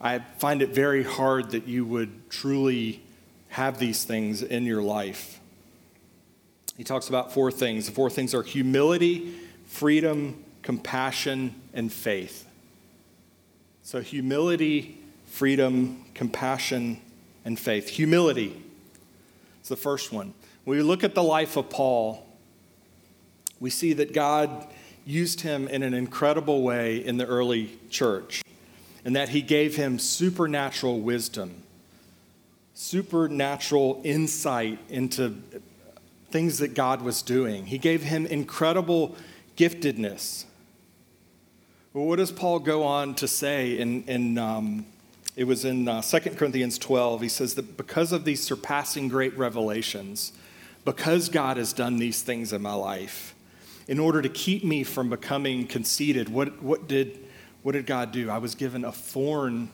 I 0.00 0.18
find 0.38 0.62
it 0.62 0.70
very 0.70 1.02
hard 1.02 1.50
that 1.50 1.66
you 1.66 1.84
would 1.84 2.30
truly 2.30 3.02
have 3.48 3.78
these 3.78 4.04
things 4.04 4.42
in 4.42 4.64
your 4.64 4.82
life. 4.82 5.40
He 6.76 6.84
talks 6.84 7.08
about 7.08 7.32
four 7.32 7.50
things. 7.50 7.86
The 7.86 7.92
four 7.92 8.10
things 8.10 8.34
are 8.34 8.42
humility, 8.42 9.34
freedom, 9.64 10.44
compassion, 10.62 11.54
and 11.72 11.92
faith. 11.92 12.46
So, 13.82 14.00
humility, 14.00 14.98
freedom, 15.26 16.04
compassion, 16.14 17.00
and 17.44 17.58
faith. 17.58 17.88
Humility 17.88 18.62
is 19.62 19.68
the 19.68 19.76
first 19.76 20.12
one. 20.12 20.34
When 20.64 20.76
we 20.76 20.82
look 20.82 21.04
at 21.04 21.14
the 21.14 21.22
life 21.22 21.56
of 21.56 21.70
Paul, 21.70 22.26
we 23.60 23.70
see 23.70 23.92
that 23.94 24.12
God 24.12 24.66
used 25.06 25.40
him 25.40 25.68
in 25.68 25.82
an 25.82 25.94
incredible 25.94 26.62
way 26.62 26.96
in 26.96 27.16
the 27.16 27.24
early 27.24 27.78
church, 27.88 28.42
and 29.04 29.16
that 29.16 29.30
he 29.30 29.40
gave 29.40 29.76
him 29.76 29.98
supernatural 29.98 31.00
wisdom, 31.00 31.62
supernatural 32.74 34.00
insight 34.04 34.78
into 34.90 35.36
things 36.30 36.58
that 36.58 36.74
God 36.74 37.00
was 37.00 37.22
doing. 37.22 37.66
He 37.66 37.78
gave 37.78 38.02
him 38.02 38.26
incredible 38.26 39.16
giftedness. 39.56 40.44
Well, 41.94 42.04
what 42.04 42.16
does 42.16 42.32
Paul 42.32 42.58
go 42.58 42.82
on 42.82 43.14
to 43.14 43.28
say 43.28 43.78
in, 43.78 44.02
in 44.04 44.36
um, 44.36 44.84
it 45.36 45.44
was 45.44 45.66
in 45.66 45.86
uh, 45.86 46.00
2 46.00 46.18
Corinthians 46.30 46.78
12. 46.78 47.20
He 47.20 47.28
says 47.28 47.54
that 47.54 47.76
because 47.76 48.10
of 48.12 48.24
these 48.24 48.42
surpassing 48.42 49.08
great 49.08 49.36
revelations, 49.36 50.32
because 50.86 51.28
God 51.28 51.58
has 51.58 51.74
done 51.74 51.98
these 51.98 52.22
things 52.22 52.54
in 52.54 52.62
my 52.62 52.72
life, 52.72 53.34
in 53.88 53.98
order 53.98 54.20
to 54.20 54.28
keep 54.28 54.64
me 54.64 54.82
from 54.82 55.08
becoming 55.10 55.66
conceited, 55.66 56.28
what, 56.28 56.62
what, 56.62 56.88
did, 56.88 57.24
what 57.62 57.72
did 57.72 57.86
God 57.86 58.12
do? 58.12 58.30
I 58.30 58.38
was 58.38 58.54
given 58.54 58.84
a 58.84 58.92
thorn 58.92 59.68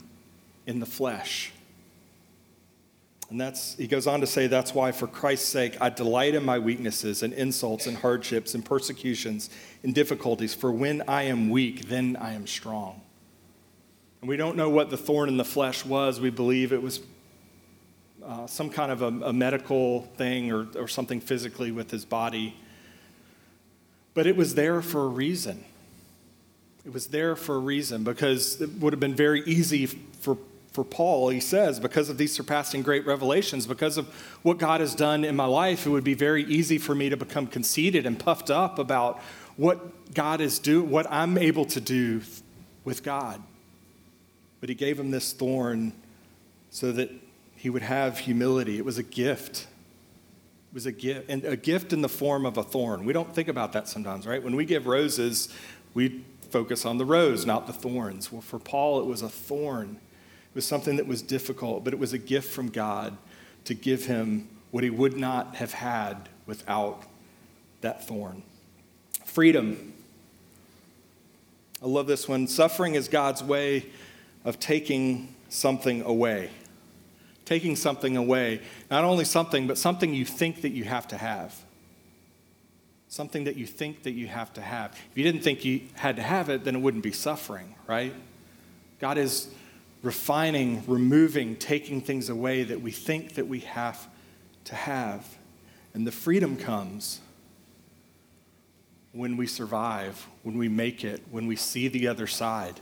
in 0.67 0.81
the 0.81 0.87
flesh. 0.87 1.53
And 3.31 3.41
that's, 3.41 3.75
he 3.77 3.87
goes 3.87 4.07
on 4.07 4.21
to 4.21 4.27
say, 4.27 4.47
that's 4.47 4.75
why, 4.75 4.93
for 4.93 5.07
Christ's 5.07 5.49
sake, 5.49 5.79
I 5.81 5.89
delight 5.89 6.35
in 6.35 6.45
my 6.45 6.59
weaknesses 6.59 7.23
and 7.23 7.33
insults 7.33 7.87
and 7.87 7.97
hardships 7.97 8.55
and 8.55 8.63
persecutions 8.63 9.49
and 9.83 9.95
difficulties. 9.95 10.55
For 10.55 10.71
when 10.71 11.03
I 11.09 11.23
am 11.23 11.49
weak, 11.49 11.89
then 11.89 12.17
I 12.21 12.35
am 12.35 12.47
strong. 12.47 13.01
And 14.21 14.29
we 14.29 14.37
don't 14.37 14.55
know 14.55 14.69
what 14.69 14.91
the 14.91 14.99
thorn 14.99 15.31
in 15.31 15.39
the 15.39 15.47
flesh 15.47 15.87
was. 15.87 16.21
We 16.21 16.29
believe 16.29 16.75
it 16.75 16.83
was 16.83 17.01
uh, 18.23 18.47
some 18.47 18.69
kind 18.69 18.93
of 18.93 19.01
a, 19.01 19.29
a 19.29 19.33
medical 19.33 20.03
thing 20.19 20.53
or, 20.53 20.67
or 20.77 20.87
something 20.87 21.19
physically 21.19 21.73
with 21.73 21.91
his 21.91 22.05
body. 22.05 22.55
But 24.15 24.27
it 24.27 24.37
was 24.37 24.55
there 24.55 24.83
for 24.83 25.05
a 25.05 25.09
reason. 25.09 25.65
It 26.85 26.93
was 26.93 27.09
there 27.09 27.37
for 27.37 27.57
a 27.57 27.61
reason 27.61 28.05
because 28.05 28.61
it 28.61 28.71
would 28.81 28.93
have 28.93 29.01
been 29.01 29.15
very 29.15 29.43
easy 29.45 29.87
for 29.87 30.37
for 30.73 30.85
Paul, 30.85 31.29
he 31.29 31.41
says, 31.41 31.79
because 31.79 32.09
of 32.09 32.19
these 32.19 32.33
surpassing 32.33 32.83
great 32.83 33.07
revelations, 33.07 33.67
because 33.67 33.99
of 33.99 34.07
what 34.43 34.59
God 34.59 34.81
has 34.81 34.95
done 34.95 35.25
in 35.25 35.37
my 35.37 35.45
life, 35.45 35.87
it 35.87 35.91
would 35.91 36.05
be 36.05 36.15
very 36.15 36.45
easy 36.45 36.79
for 36.79 36.95
me 36.95 37.11
to 37.11 37.17
become 37.17 37.47
conceited 37.47 38.07
and 38.07 38.19
puffed 38.19 38.51
up 38.51 38.79
about 38.79 39.21
what 39.57 40.15
God 40.15 40.41
is 40.41 40.59
doing, 40.59 40.91
what 40.91 41.07
I'm 41.11 41.37
able 41.37 41.67
to 41.67 41.81
do 41.81 42.23
with 42.85 43.03
God. 43.03 43.43
But 44.61 44.71
he 44.71 44.75
gave 44.75 44.99
him 44.99 45.11
this 45.11 45.33
thorn 45.33 45.93
so 46.71 46.91
that 46.93 47.11
he 47.55 47.69
would 47.69 47.83
have 47.83 48.19
humility. 48.19 48.79
It 48.79 48.85
was 48.85 48.97
a 48.97 49.03
gift. 49.03 49.67
Was 50.73 50.87
a 50.87 50.93
gift, 50.93 51.29
and 51.29 51.45
a 51.45 51.57
gift 51.57 51.93
in 51.93 52.01
the 52.01 52.09
form 52.09 52.47
of 52.47 52.57
a 52.57 52.63
thorn. 52.63 53.05
We 53.05 53.13
don't 53.13 53.35
think 53.35 53.49
about 53.49 53.75
that 53.75 53.89
sometimes, 53.89 54.27
right? 54.27 54.43
When 54.43 54.57
we 54.57 54.65
give 54.65 54.87
roses, 54.87 55.51
we 55.93 56.25
focus 56.51 56.87
on 56.87 56.97
the 56.97 57.05
rose, 57.05 57.45
not 57.45 57.67
the 57.67 57.75
thorns. 57.75 58.33
Well, 58.33 58.41
for 58.41 58.59
Paul, 58.59 59.01
it 59.01 59.07
was 59.07 59.21
a 59.21 59.29
thorn. 59.29 59.99
It 60.01 60.55
was 60.55 60.67
something 60.67 60.97
that 60.97 61.07
was 61.07 61.21
difficult, 61.21 61.85
but 61.85 61.93
it 61.93 61.99
was 61.99 62.15
a 62.15 62.19
gift 62.19 62.51
from 62.53 62.69
God 62.69 63.19
to 63.65 63.75
give 63.75 64.07
him 64.07 64.49
what 64.71 64.83
he 64.83 64.89
would 64.89 65.17
not 65.17 65.57
have 65.57 65.73
had 65.73 66.31
without 66.47 67.03
that 67.83 68.07
thorn. 68.09 68.43
Freedom. 69.27 69.93
I 71.83 71.87
love 71.87 72.07
this 72.07 72.27
one. 72.27 72.47
Suffering 72.47 72.95
is 72.95 73.09
God's 73.09 73.43
way 73.43 73.87
of 74.45 74.59
taking 74.59 75.35
something 75.49 76.03
away. 76.03 76.51
Taking 77.45 77.77
something 77.77 78.17
away. 78.17 78.61
Not 78.91 79.05
only 79.05 79.25
something, 79.25 79.67
but 79.67 79.79
something 79.79 80.15
you 80.15 80.25
think 80.25 80.63
that 80.63 80.71
you 80.71 80.85
have 80.85 81.09
to 81.09 81.17
have. 81.17 81.55
Something 83.09 83.45
that 83.45 83.57
you 83.57 83.67
think 83.67 84.05
that 84.05 84.13
you 84.13 84.27
have 84.27 84.53
to 84.55 84.63
have. 84.63 84.93
If 85.11 85.19
you 85.19 85.25
didn't 85.25 85.43
think 85.43 85.65
you 85.65 85.83
had 85.95 86.17
to 86.17 86.23
have 86.23 86.49
it, 86.49 86.65
then 86.65 86.77
it 86.77 86.81
wouldn't 86.81 87.03
be 87.03 87.13
suffering, 87.13 87.75
right? 87.87 88.15
God 89.01 89.19
is 89.19 89.49
refining, 90.03 90.83
removing, 90.87 91.57
taking 91.57 92.01
things 92.01 92.29
away 92.29 92.65
that 92.65 92.81
we 92.81 92.91
think 92.91 93.35
that 93.35 93.47
we 93.47 93.61
have 93.61 94.09
to 94.65 94.75
have. 94.75 95.37
And 95.95 96.07
the 96.07 96.13
freedom 96.13 96.57
comes 96.57 97.21
when 99.13 99.37
we 99.37 99.47
survive, 99.47 100.27
when 100.43 100.57
we 100.57 100.69
make 100.69 101.05
it, 101.05 101.23
when 101.31 101.47
we 101.47 101.57
see 101.57 101.89
the 101.89 102.09
other 102.09 102.27
side. 102.27 102.81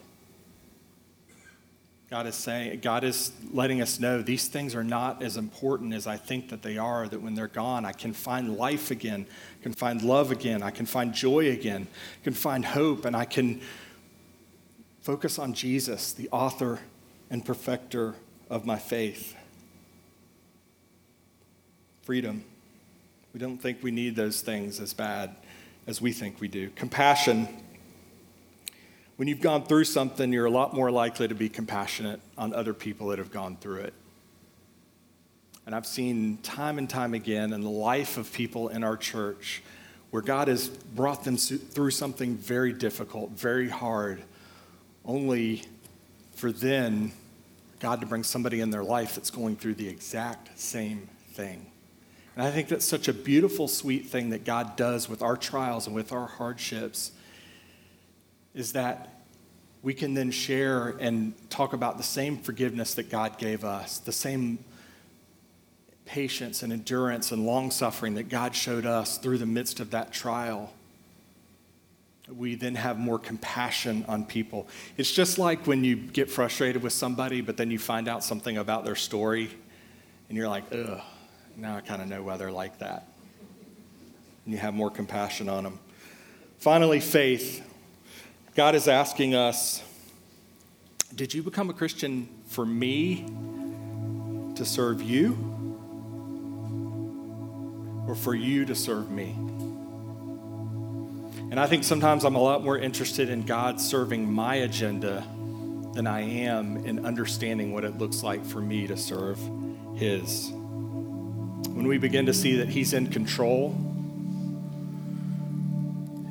God 2.10 2.26
is 2.26 2.34
saying, 2.34 2.80
God 2.80 3.04
is 3.04 3.30
letting 3.52 3.80
us 3.80 4.00
know 4.00 4.20
these 4.20 4.48
things 4.48 4.74
are 4.74 4.82
not 4.82 5.22
as 5.22 5.36
important 5.36 5.94
as 5.94 6.08
I 6.08 6.16
think 6.16 6.48
that 6.48 6.60
they 6.60 6.76
are, 6.76 7.06
that 7.06 7.22
when 7.22 7.36
they're 7.36 7.46
gone, 7.46 7.84
I 7.84 7.92
can 7.92 8.12
find 8.12 8.56
life 8.56 8.90
again, 8.90 9.26
I 9.60 9.62
can 9.62 9.72
find 9.72 10.02
love 10.02 10.32
again, 10.32 10.60
I 10.60 10.72
can 10.72 10.86
find 10.86 11.14
joy 11.14 11.50
again, 11.50 11.86
I 12.20 12.24
can 12.24 12.32
find 12.32 12.64
hope, 12.64 13.04
and 13.04 13.14
I 13.14 13.26
can 13.26 13.60
focus 15.02 15.38
on 15.38 15.54
Jesus, 15.54 16.12
the 16.12 16.28
author 16.30 16.80
and 17.30 17.44
perfecter 17.44 18.16
of 18.50 18.66
my 18.66 18.76
faith. 18.76 19.36
Freedom. 22.02 22.42
We 23.32 23.38
don't 23.38 23.58
think 23.58 23.84
we 23.84 23.92
need 23.92 24.16
those 24.16 24.40
things 24.40 24.80
as 24.80 24.92
bad 24.92 25.36
as 25.86 26.00
we 26.00 26.10
think 26.10 26.40
we 26.40 26.48
do. 26.48 26.70
Compassion. 26.70 27.46
When 29.20 29.28
you've 29.28 29.42
gone 29.42 29.64
through 29.64 29.84
something, 29.84 30.32
you're 30.32 30.46
a 30.46 30.50
lot 30.50 30.72
more 30.72 30.90
likely 30.90 31.28
to 31.28 31.34
be 31.34 31.50
compassionate 31.50 32.22
on 32.38 32.54
other 32.54 32.72
people 32.72 33.08
that 33.08 33.18
have 33.18 33.30
gone 33.30 33.58
through 33.58 33.80
it. 33.80 33.92
And 35.66 35.74
I've 35.74 35.84
seen 35.84 36.38
time 36.38 36.78
and 36.78 36.88
time 36.88 37.12
again 37.12 37.52
in 37.52 37.60
the 37.60 37.68
life 37.68 38.16
of 38.16 38.32
people 38.32 38.68
in 38.68 38.82
our 38.82 38.96
church 38.96 39.62
where 40.10 40.22
God 40.22 40.48
has 40.48 40.68
brought 40.68 41.22
them 41.24 41.36
through 41.36 41.90
something 41.90 42.34
very 42.34 42.72
difficult, 42.72 43.32
very 43.32 43.68
hard, 43.68 44.22
only 45.04 45.64
for 46.32 46.50
then 46.50 47.12
God 47.78 48.00
to 48.00 48.06
bring 48.06 48.22
somebody 48.22 48.62
in 48.62 48.70
their 48.70 48.84
life 48.84 49.16
that's 49.16 49.30
going 49.30 49.56
through 49.56 49.74
the 49.74 49.88
exact 49.90 50.58
same 50.58 51.10
thing. 51.34 51.66
And 52.36 52.46
I 52.46 52.50
think 52.50 52.68
that's 52.68 52.86
such 52.86 53.06
a 53.06 53.12
beautiful, 53.12 53.68
sweet 53.68 54.06
thing 54.06 54.30
that 54.30 54.44
God 54.46 54.76
does 54.76 55.10
with 55.10 55.20
our 55.20 55.36
trials 55.36 55.86
and 55.86 55.94
with 55.94 56.10
our 56.10 56.26
hardships 56.26 57.12
is 58.54 58.72
that 58.72 59.22
we 59.82 59.94
can 59.94 60.14
then 60.14 60.30
share 60.30 60.96
and 61.00 61.34
talk 61.50 61.72
about 61.72 61.96
the 61.96 62.02
same 62.04 62.38
forgiveness 62.38 62.94
that 62.94 63.10
God 63.10 63.38
gave 63.38 63.64
us, 63.64 63.98
the 63.98 64.12
same 64.12 64.58
patience 66.04 66.62
and 66.62 66.72
endurance 66.72 67.32
and 67.32 67.46
long 67.46 67.70
suffering 67.70 68.14
that 68.14 68.28
God 68.28 68.54
showed 68.54 68.84
us 68.84 69.16
through 69.18 69.38
the 69.38 69.46
midst 69.46 69.80
of 69.80 69.90
that 69.92 70.12
trial 70.12 70.72
we 72.36 72.54
then 72.54 72.74
have 72.74 72.98
more 72.98 73.18
compassion 73.18 74.04
on 74.08 74.24
people. 74.24 74.68
It's 74.96 75.12
just 75.12 75.38
like 75.38 75.66
when 75.66 75.84
you 75.84 75.96
get 75.96 76.30
frustrated 76.30 76.82
with 76.82 76.92
somebody, 76.92 77.40
but 77.40 77.56
then 77.56 77.70
you 77.70 77.78
find 77.78 78.08
out 78.08 78.22
something 78.24 78.58
about 78.58 78.84
their 78.84 78.96
story, 78.96 79.50
and 80.28 80.36
you're 80.36 80.48
like, 80.48 80.64
ugh, 80.72 81.00
now 81.56 81.76
I 81.76 81.80
kind 81.80 82.00
of 82.02 82.08
know 82.08 82.22
why 82.22 82.36
they're 82.36 82.52
like 82.52 82.78
that. 82.78 83.08
and 84.44 84.54
you 84.54 84.60
have 84.60 84.74
more 84.74 84.90
compassion 84.90 85.48
on 85.48 85.64
them. 85.64 85.78
Finally, 86.58 87.00
faith. 87.00 87.66
God 88.56 88.74
is 88.74 88.88
asking 88.88 89.34
us 89.34 89.82
Did 91.14 91.32
you 91.32 91.42
become 91.42 91.70
a 91.70 91.72
Christian 91.72 92.28
for 92.48 92.66
me 92.66 93.24
to 94.56 94.64
serve 94.64 95.00
you? 95.00 95.36
Or 98.08 98.16
for 98.16 98.34
you 98.34 98.64
to 98.64 98.74
serve 98.74 99.08
me? 99.08 99.36
And 101.50 101.60
I 101.60 101.66
think 101.68 101.84
sometimes 101.84 102.24
I'm 102.24 102.34
a 102.34 102.42
lot 102.42 102.64
more 102.64 102.76
interested 102.76 103.28
in 103.28 103.42
God 103.42 103.80
serving 103.80 104.32
my 104.32 104.56
agenda 104.56 105.24
than 105.94 106.08
I 106.08 106.22
am 106.22 106.84
in 106.84 107.04
understanding 107.06 107.72
what 107.72 107.84
it 107.84 107.98
looks 107.98 108.22
like 108.24 108.44
for 108.44 108.60
me 108.60 108.88
to 108.88 108.96
serve 108.96 109.38
His. 109.94 110.50
When 110.50 111.86
we 111.86 111.98
begin 111.98 112.26
to 112.26 112.34
see 112.34 112.56
that 112.56 112.68
He's 112.68 112.94
in 112.94 113.08
control 113.08 113.89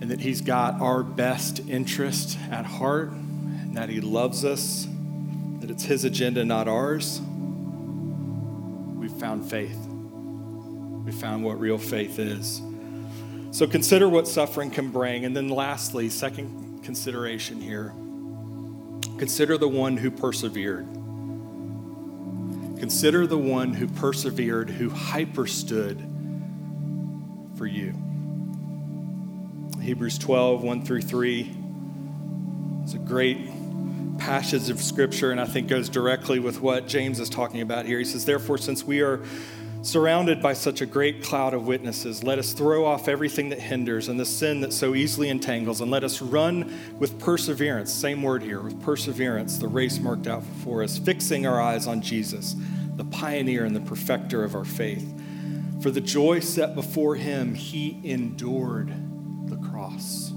and 0.10 0.17
that 0.17 0.24
He's 0.24 0.41
got 0.41 0.82
our 0.82 1.04
best 1.04 1.60
interest 1.69 2.39
at 2.50 2.65
heart, 2.65 3.12
and 3.12 3.78
that 3.78 3.89
He 3.89 4.02
loves 4.02 4.43
us, 4.43 4.88
that 5.60 5.69
it's 5.69 5.84
His 5.84 6.04
agenda, 6.04 6.43
not 6.43 6.67
ours, 6.67 7.22
we've 8.95 9.13
found 9.13 9.48
faith. 9.48 9.78
We 11.06 11.12
found 11.12 11.43
what 11.43 11.60
real 11.60 11.78
faith 11.78 12.17
is. 12.17 12.60
So 13.52 13.67
consider 13.67 14.10
what 14.10 14.28
suffering 14.28 14.72
can 14.72 14.89
bring. 14.89 15.26
And 15.26 15.38
then, 15.38 15.48
lastly, 15.48 16.10
second 16.10 16.84
consideration 16.84 17.62
here 17.62 17.93
consider 19.19 19.60
the 19.60 19.69
one 19.69 19.95
who 19.95 20.10
persevered. 20.10 20.88
Consider 22.80 23.28
the 23.28 23.38
one 23.38 23.76
who 23.76 23.88
persevered, 23.88 24.72
who 24.72 24.89
hyperstood 24.89 26.04
for 27.56 27.67
you. 27.67 28.09
Hebrews 29.89 30.19
12, 30.19 30.62
1 30.62 30.86
through 30.86 31.02
3. 31.02 31.52
It's 32.84 32.93
a 32.93 32.99
great 32.99 33.39
passage 34.19 34.69
of 34.69 34.80
scripture, 34.80 35.32
and 35.32 35.41
I 35.41 35.45
think 35.45 35.67
goes 35.67 35.89
directly 35.89 36.38
with 36.38 36.62
what 36.62 36.88
James 36.88 37.19
is 37.19 37.28
talking 37.28 37.62
about 37.62 37.88
here. 37.88 37.97
He 37.97 38.06
says, 38.06 38.23
Therefore, 38.23 38.60
since 38.60 38.84
we 38.84 39.02
are 39.02 39.23
Surrounded 39.82 40.41
by 40.41 40.54
such 40.54 40.82
a 40.82 40.86
great 40.86 41.23
cloud 41.23 41.54
of 41.54 41.65
witnesses, 41.65 42.21
let 42.21 42.38
us 42.38 42.52
throw 42.52 42.86
off 42.86 43.08
everything 43.08 43.47
that 43.49 43.60
hinders 43.60 44.10
and 44.10 44.19
the 44.19 44.25
sin 44.25 44.60
that 44.60 44.73
so 44.73 44.93
easily 44.93 45.30
entangles, 45.30 45.80
and 45.80 45.89
let 45.89 46.04
us 46.04 46.21
run 46.21 46.78
with 46.99 47.17
perseverance, 47.17 47.91
same 47.91 48.21
word 48.21 48.43
here, 48.43 48.60
with 48.62 48.80
perseverance, 48.84 49.58
the 49.58 49.69
race 49.69 49.97
marked 49.97 50.28
out 50.28 50.43
for 50.65 50.84
us, 50.84 50.97
fixing 50.97 51.47
our 51.47 51.62
eyes 51.62 51.88
on 51.88 52.02
Jesus, 52.02 52.58
the 52.97 53.06
pioneer 53.06 53.63
and 53.63 53.73
the 53.73 53.80
perfecter 53.80 54.43
of 54.43 54.54
our 54.54 54.65
faith. 54.65 55.17
For 55.82 55.91
the 55.91 56.02
joy 56.02 56.41
set 56.41 56.75
before 56.75 57.15
him, 57.15 57.56
he 57.56 58.02
endured 58.04 58.93
cross. 59.89 60.34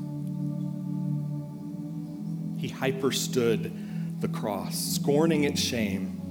He 2.57 2.69
hyperstood 2.69 4.21
the 4.21 4.29
cross, 4.29 4.79
scorning 4.79 5.45
its 5.45 5.61
shame 5.61 6.23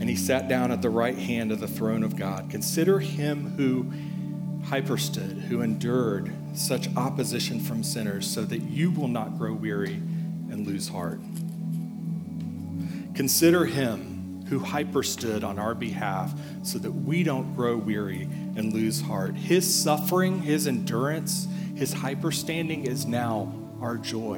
and 0.00 0.08
he 0.08 0.16
sat 0.16 0.48
down 0.48 0.72
at 0.72 0.80
the 0.80 0.88
right 0.88 1.16
hand 1.16 1.52
of 1.52 1.60
the 1.60 1.68
throne 1.68 2.02
of 2.02 2.16
God. 2.16 2.48
Consider 2.48 3.00
him 3.00 3.54
who 3.56 3.92
hyperstood, 4.66 5.36
who 5.48 5.60
endured 5.60 6.32
such 6.54 6.88
opposition 6.96 7.60
from 7.60 7.82
sinners, 7.82 8.26
so 8.28 8.44
that 8.44 8.62
you 8.62 8.90
will 8.90 9.08
not 9.08 9.36
grow 9.36 9.52
weary 9.52 9.94
and 9.94 10.66
lose 10.66 10.88
heart. 10.88 11.20
Consider 13.14 13.66
him 13.66 14.46
who 14.48 14.60
hyperstood 14.60 15.44
on 15.44 15.58
our 15.58 15.74
behalf, 15.74 16.32
so 16.62 16.78
that 16.78 16.90
we 16.90 17.22
don't 17.22 17.54
grow 17.54 17.76
weary 17.76 18.22
and 18.56 18.72
lose 18.72 19.02
heart. 19.02 19.34
His 19.34 19.82
suffering, 19.82 20.40
his 20.40 20.66
endurance, 20.66 21.46
his 21.80 21.94
hyperstanding 21.94 22.86
is 22.86 23.06
now 23.06 23.50
our 23.80 23.96
joy. 23.96 24.36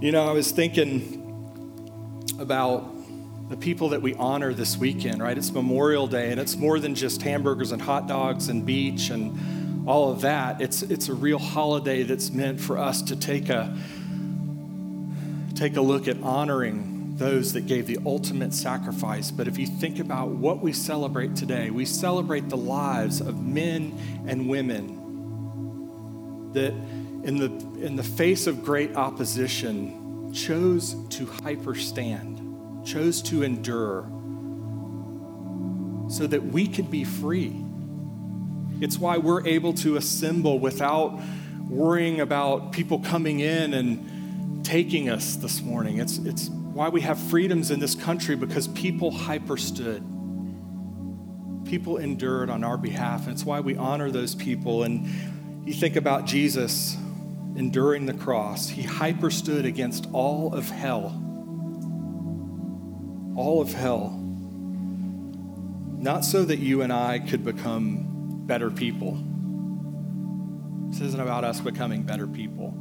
You 0.00 0.10
know, 0.10 0.28
I 0.28 0.32
was 0.32 0.50
thinking 0.50 2.26
about 2.40 2.92
the 3.48 3.56
people 3.56 3.90
that 3.90 4.02
we 4.02 4.12
honor 4.14 4.52
this 4.52 4.76
weekend, 4.76 5.22
right? 5.22 5.38
It's 5.38 5.52
Memorial 5.52 6.08
Day, 6.08 6.32
and 6.32 6.40
it's 6.40 6.56
more 6.56 6.80
than 6.80 6.96
just 6.96 7.22
hamburgers 7.22 7.70
and 7.70 7.80
hot 7.80 8.08
dogs 8.08 8.48
and 8.48 8.66
beach 8.66 9.10
and 9.10 9.88
all 9.88 10.10
of 10.10 10.22
that. 10.22 10.60
It's, 10.60 10.82
it's 10.82 11.08
a 11.08 11.14
real 11.14 11.38
holiday 11.38 12.02
that's 12.02 12.32
meant 12.32 12.60
for 12.60 12.76
us 12.76 13.00
to 13.02 13.14
take 13.14 13.50
a, 13.50 13.78
take 15.54 15.76
a 15.76 15.80
look 15.80 16.08
at 16.08 16.20
honoring 16.24 17.14
those 17.18 17.52
that 17.52 17.66
gave 17.66 17.86
the 17.86 18.00
ultimate 18.04 18.52
sacrifice. 18.52 19.30
But 19.30 19.46
if 19.46 19.58
you 19.58 19.68
think 19.68 20.00
about 20.00 20.30
what 20.30 20.60
we 20.60 20.72
celebrate 20.72 21.36
today, 21.36 21.70
we 21.70 21.84
celebrate 21.84 22.48
the 22.48 22.56
lives 22.56 23.20
of 23.20 23.40
men 23.40 23.96
and 24.26 24.48
women 24.48 24.99
that, 26.52 26.72
in 26.72 27.36
the, 27.36 27.84
in 27.84 27.96
the 27.96 28.02
face 28.02 28.46
of 28.46 28.64
great 28.64 28.96
opposition, 28.96 30.32
chose 30.32 30.94
to 31.10 31.26
hyperstand 31.26 32.50
chose 32.84 33.22
to 33.22 33.42
endure 33.42 34.02
so 36.08 36.26
that 36.26 36.42
we 36.44 36.66
could 36.66 36.90
be 36.90 37.04
free. 37.04 37.64
It's 38.80 38.98
why 38.98 39.18
we're 39.18 39.46
able 39.46 39.74
to 39.74 39.96
assemble 39.96 40.58
without 40.58 41.20
worrying 41.68 42.20
about 42.20 42.72
people 42.72 42.98
coming 42.98 43.40
in 43.40 43.74
and 43.74 44.64
taking 44.64 45.08
us 45.08 45.36
this 45.36 45.62
morning. 45.62 45.98
It's, 45.98 46.18
it's 46.18 46.48
why 46.48 46.88
we 46.88 47.02
have 47.02 47.18
freedoms 47.18 47.70
in 47.70 47.78
this 47.78 47.94
country 47.94 48.34
because 48.34 48.66
people 48.68 49.10
hyperstood. 49.10 50.02
People 51.64 51.98
endured 51.98 52.50
on 52.50 52.64
our 52.64 52.76
behalf. 52.76 53.24
And 53.24 53.34
it's 53.34 53.44
why 53.44 53.60
we 53.60 53.76
honor 53.76 54.10
those 54.10 54.34
people. 54.34 54.82
And 54.82 55.06
you 55.70 55.80
think 55.80 55.96
about 55.96 56.26
Jesus 56.26 56.96
enduring 57.56 58.06
the 58.06 58.14
cross, 58.14 58.68
he 58.68 58.82
hyperstood 58.82 59.64
against 59.64 60.06
all 60.12 60.54
of 60.54 60.68
hell 60.68 61.26
all 63.40 63.62
of 63.62 63.72
hell, 63.72 64.10
not 65.96 66.26
so 66.26 66.44
that 66.44 66.58
you 66.58 66.82
and 66.82 66.92
I 66.92 67.20
could 67.20 67.42
become 67.42 68.44
better 68.46 68.70
people. 68.70 69.12
This 70.90 71.00
isn't 71.00 71.20
about 71.20 71.44
us 71.44 71.58
becoming 71.60 72.02
better 72.02 72.26
people, 72.26 72.74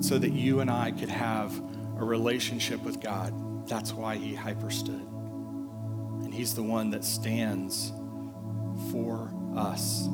so 0.00 0.18
that 0.18 0.32
you 0.32 0.60
and 0.60 0.70
I 0.70 0.92
could 0.92 1.10
have 1.10 1.58
a 1.98 2.04
relationship 2.04 2.82
with 2.82 3.00
God. 3.00 3.68
That's 3.68 3.92
why 3.92 4.16
he 4.16 4.34
hyperstood. 4.34 5.06
And 6.24 6.32
he's 6.32 6.54
the 6.54 6.62
one 6.62 6.90
that 6.90 7.04
stands 7.04 7.92
for 8.92 9.30
us. 9.54 10.08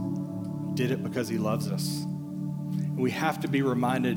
Did 0.79 0.93
it 0.93 1.03
because 1.03 1.29
he 1.29 1.39
loves 1.39 1.67
us. 1.67 2.05
And 2.05 2.99
we 2.99 3.11
have 3.11 3.41
to 3.41 3.49
be 3.49 3.63
reminded 3.63 4.17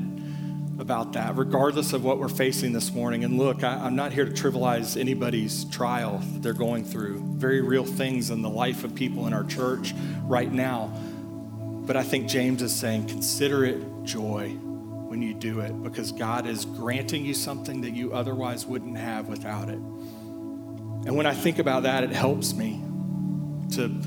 about 0.78 1.14
that, 1.14 1.36
regardless 1.36 1.92
of 1.92 2.04
what 2.04 2.20
we're 2.20 2.28
facing 2.28 2.72
this 2.72 2.92
morning. 2.92 3.24
And 3.24 3.36
look, 3.36 3.64
I, 3.64 3.84
am 3.84 3.96
not 3.96 4.12
here 4.12 4.24
to 4.24 4.30
trivialize 4.30 4.96
anybody's 4.96 5.64
trial 5.64 6.18
that 6.18 6.40
they're 6.40 6.52
going 6.52 6.84
through. 6.84 7.20
Very 7.34 7.62
real 7.62 7.84
things 7.84 8.30
in 8.30 8.42
the 8.42 8.48
life 8.48 8.84
of 8.84 8.94
people 8.94 9.26
in 9.26 9.32
our 9.32 9.42
church 9.42 9.92
right 10.22 10.52
now. 10.52 10.86
But 11.84 11.96
I 11.96 12.04
think 12.04 12.28
James 12.28 12.62
is 12.62 12.72
saying, 12.72 13.08
consider 13.08 13.64
it 13.64 13.82
joy 14.04 14.50
when 14.50 15.20
you 15.20 15.34
do 15.34 15.58
it 15.58 15.82
because 15.82 16.12
God 16.12 16.46
is 16.46 16.64
granting 16.64 17.24
you 17.24 17.34
something 17.34 17.80
that 17.80 17.90
you 17.90 18.12
otherwise 18.12 18.66
wouldn't 18.66 18.98
have 18.98 19.26
without 19.26 19.68
it. 19.68 19.80
And 19.80 21.16
when 21.16 21.26
I 21.26 21.34
think 21.34 21.58
about 21.58 21.82
that, 21.82 22.04
it 22.04 22.10
helps 22.10 22.54
me 22.54 22.80
to 23.72 24.00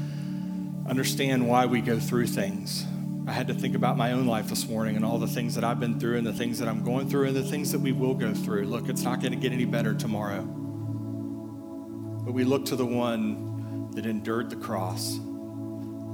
understand 0.85 1.47
why 1.47 1.65
we 1.65 1.81
go 1.81 1.99
through 1.99 2.27
things 2.27 2.85
I 3.27 3.31
had 3.31 3.47
to 3.47 3.55
think 3.55 3.73
about 3.75 3.97
my 3.97 4.11
own 4.11 4.27
life 4.27 4.49
this 4.49 4.69
morning 4.69 4.95
and 4.95 5.03
all 5.03 5.17
the 5.17 5.25
things 5.25 5.55
that 5.55 5.63
I've 5.63 5.79
been 5.79 5.99
through 5.99 6.19
and 6.19 6.27
the 6.27 6.33
things 6.33 6.59
that 6.59 6.67
I'm 6.67 6.83
going 6.83 7.09
through 7.09 7.27
and 7.27 7.35
the 7.35 7.43
things 7.43 7.71
that 7.71 7.79
we 7.79 7.91
will 7.91 8.13
go 8.13 8.35
through. 8.35 8.65
Look, 8.65 8.87
it's 8.87 9.01
not 9.01 9.19
going 9.19 9.31
to 9.31 9.37
get 9.37 9.51
any 9.51 9.65
better 9.65 9.95
tomorrow. 9.95 10.43
But 10.43 12.33
we 12.33 12.43
look 12.43 12.65
to 12.65 12.75
the 12.75 12.85
one 12.85 13.89
that 13.91 14.05
endured 14.05 14.51
the 14.51 14.55
cross, 14.57 15.19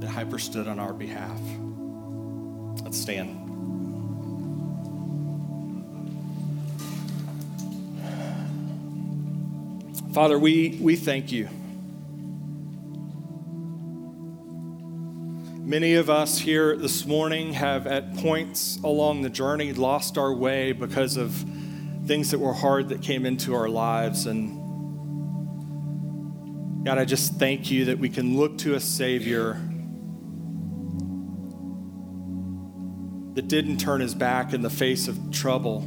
that 0.00 0.08
hyperstood 0.08 0.66
on 0.66 0.78
our 0.78 0.94
behalf. 0.94 1.38
Let's 2.82 2.98
stand. 2.98 3.40
Father, 10.14 10.38
we, 10.38 10.78
we 10.80 10.96
thank 10.96 11.30
you. 11.30 11.50
Many 15.72 15.94
of 15.94 16.10
us 16.10 16.38
here 16.38 16.76
this 16.76 17.06
morning 17.06 17.54
have, 17.54 17.86
at 17.86 18.14
points 18.18 18.78
along 18.84 19.22
the 19.22 19.30
journey, 19.30 19.72
lost 19.72 20.18
our 20.18 20.34
way 20.34 20.72
because 20.72 21.16
of 21.16 21.32
things 22.04 22.30
that 22.32 22.40
were 22.40 22.52
hard 22.52 22.90
that 22.90 23.00
came 23.00 23.24
into 23.24 23.54
our 23.54 23.70
lives. 23.70 24.26
And 24.26 24.52
God, 26.84 26.98
I 26.98 27.06
just 27.06 27.36
thank 27.36 27.70
you 27.70 27.86
that 27.86 27.98
we 27.98 28.10
can 28.10 28.36
look 28.36 28.58
to 28.58 28.74
a 28.74 28.80
Savior 28.80 29.54
that 33.32 33.48
didn't 33.48 33.78
turn 33.78 34.02
his 34.02 34.14
back 34.14 34.52
in 34.52 34.60
the 34.60 34.68
face 34.68 35.08
of 35.08 35.30
trouble, 35.30 35.80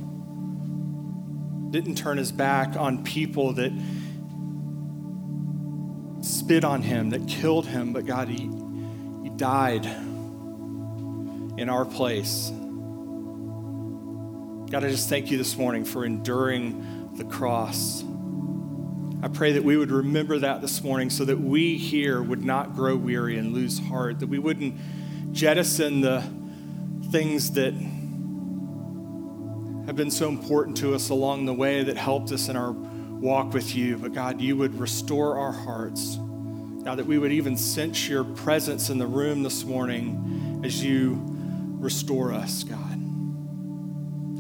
didn't 1.70 1.94
turn 1.94 2.18
his 2.18 2.32
back 2.32 2.76
on 2.76 3.04
people 3.04 3.54
that 3.54 3.72
spit 6.22 6.64
on 6.64 6.82
him, 6.82 7.12
that 7.12 7.28
killed 7.28 7.68
him, 7.68 7.94
but 7.94 8.08
God, 8.08 8.30
he 8.30 8.50
died 9.38 9.86
in 9.86 11.70
our 11.70 11.86
place. 11.86 12.52
God, 14.72 14.84
I 14.84 14.90
just 14.90 15.10
thank 15.10 15.32
you 15.32 15.38
this 15.38 15.58
morning 15.58 15.86
for 15.86 16.06
enduring 16.06 17.14
the 17.16 17.24
cross. 17.26 18.04
I 19.22 19.28
pray 19.28 19.54
that 19.54 19.64
we 19.64 19.78
would 19.78 19.92
remember 19.92 20.40
that 20.40 20.62
this 20.62 20.84
morning 20.84 21.10
so 21.10 21.26
that 21.26 21.40
we 21.40 21.78
here 21.78 22.22
would 22.22 22.44
not 22.44 22.76
grow 22.76 22.96
weary 22.96 23.38
and 23.38 23.54
lose 23.54 23.80
heart, 23.80 24.20
that 24.20 24.28
we 24.28 24.40
wouldn't 24.40 24.76
jettison 25.32 26.02
the 26.02 26.24
things 27.12 27.52
that 27.52 27.74
have 29.86 29.96
been 29.96 30.12
so 30.12 30.30
important 30.30 30.78
to 30.78 30.96
us 30.96 31.10
along 31.10 31.46
the 31.46 31.54
way 31.54 31.84
that 31.84 31.98
helped 31.98 32.32
us 32.32 32.50
in 32.50 32.56
our 32.56 32.72
walk 32.72 33.54
with 33.54 33.76
you. 33.76 33.98
But 33.98 34.14
God, 34.14 34.42
you 34.42 34.58
would 34.58 34.80
restore 34.80 35.38
our 35.38 35.52
hearts. 35.52 36.18
God, 36.86 37.00
that 37.00 37.08
we 37.08 37.18
would 37.18 37.32
even 37.32 37.58
sense 37.58 38.08
your 38.08 38.24
presence 38.24 38.92
in 38.92 39.00
the 39.00 39.08
room 39.08 39.42
this 39.42 39.64
morning 39.66 40.62
as 40.64 40.84
you 40.84 41.20
restore 41.80 42.32
us, 42.32 42.64
God. 42.64 43.00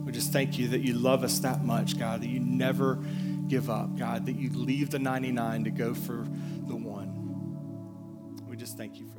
We 0.05 0.11
just 0.11 0.31
thank 0.31 0.59
you 0.59 0.67
that 0.67 0.81
you 0.81 0.93
love 0.93 1.23
us 1.23 1.39
that 1.39 1.63
much, 1.63 1.97
God, 1.97 2.21
that 2.21 2.29
you 2.29 2.39
never 2.39 3.03
give 3.47 3.71
up, 3.71 3.97
God, 3.97 4.27
that 4.27 4.35
you 4.35 4.51
leave 4.51 4.91
the 4.91 4.99
99 4.99 5.63
to 5.63 5.71
go 5.71 5.95
for 5.95 6.27
the 6.67 6.75
one. 6.75 8.45
We 8.47 8.55
just 8.57 8.77
thank 8.77 8.97
you 8.99 9.07
for. 9.07 9.14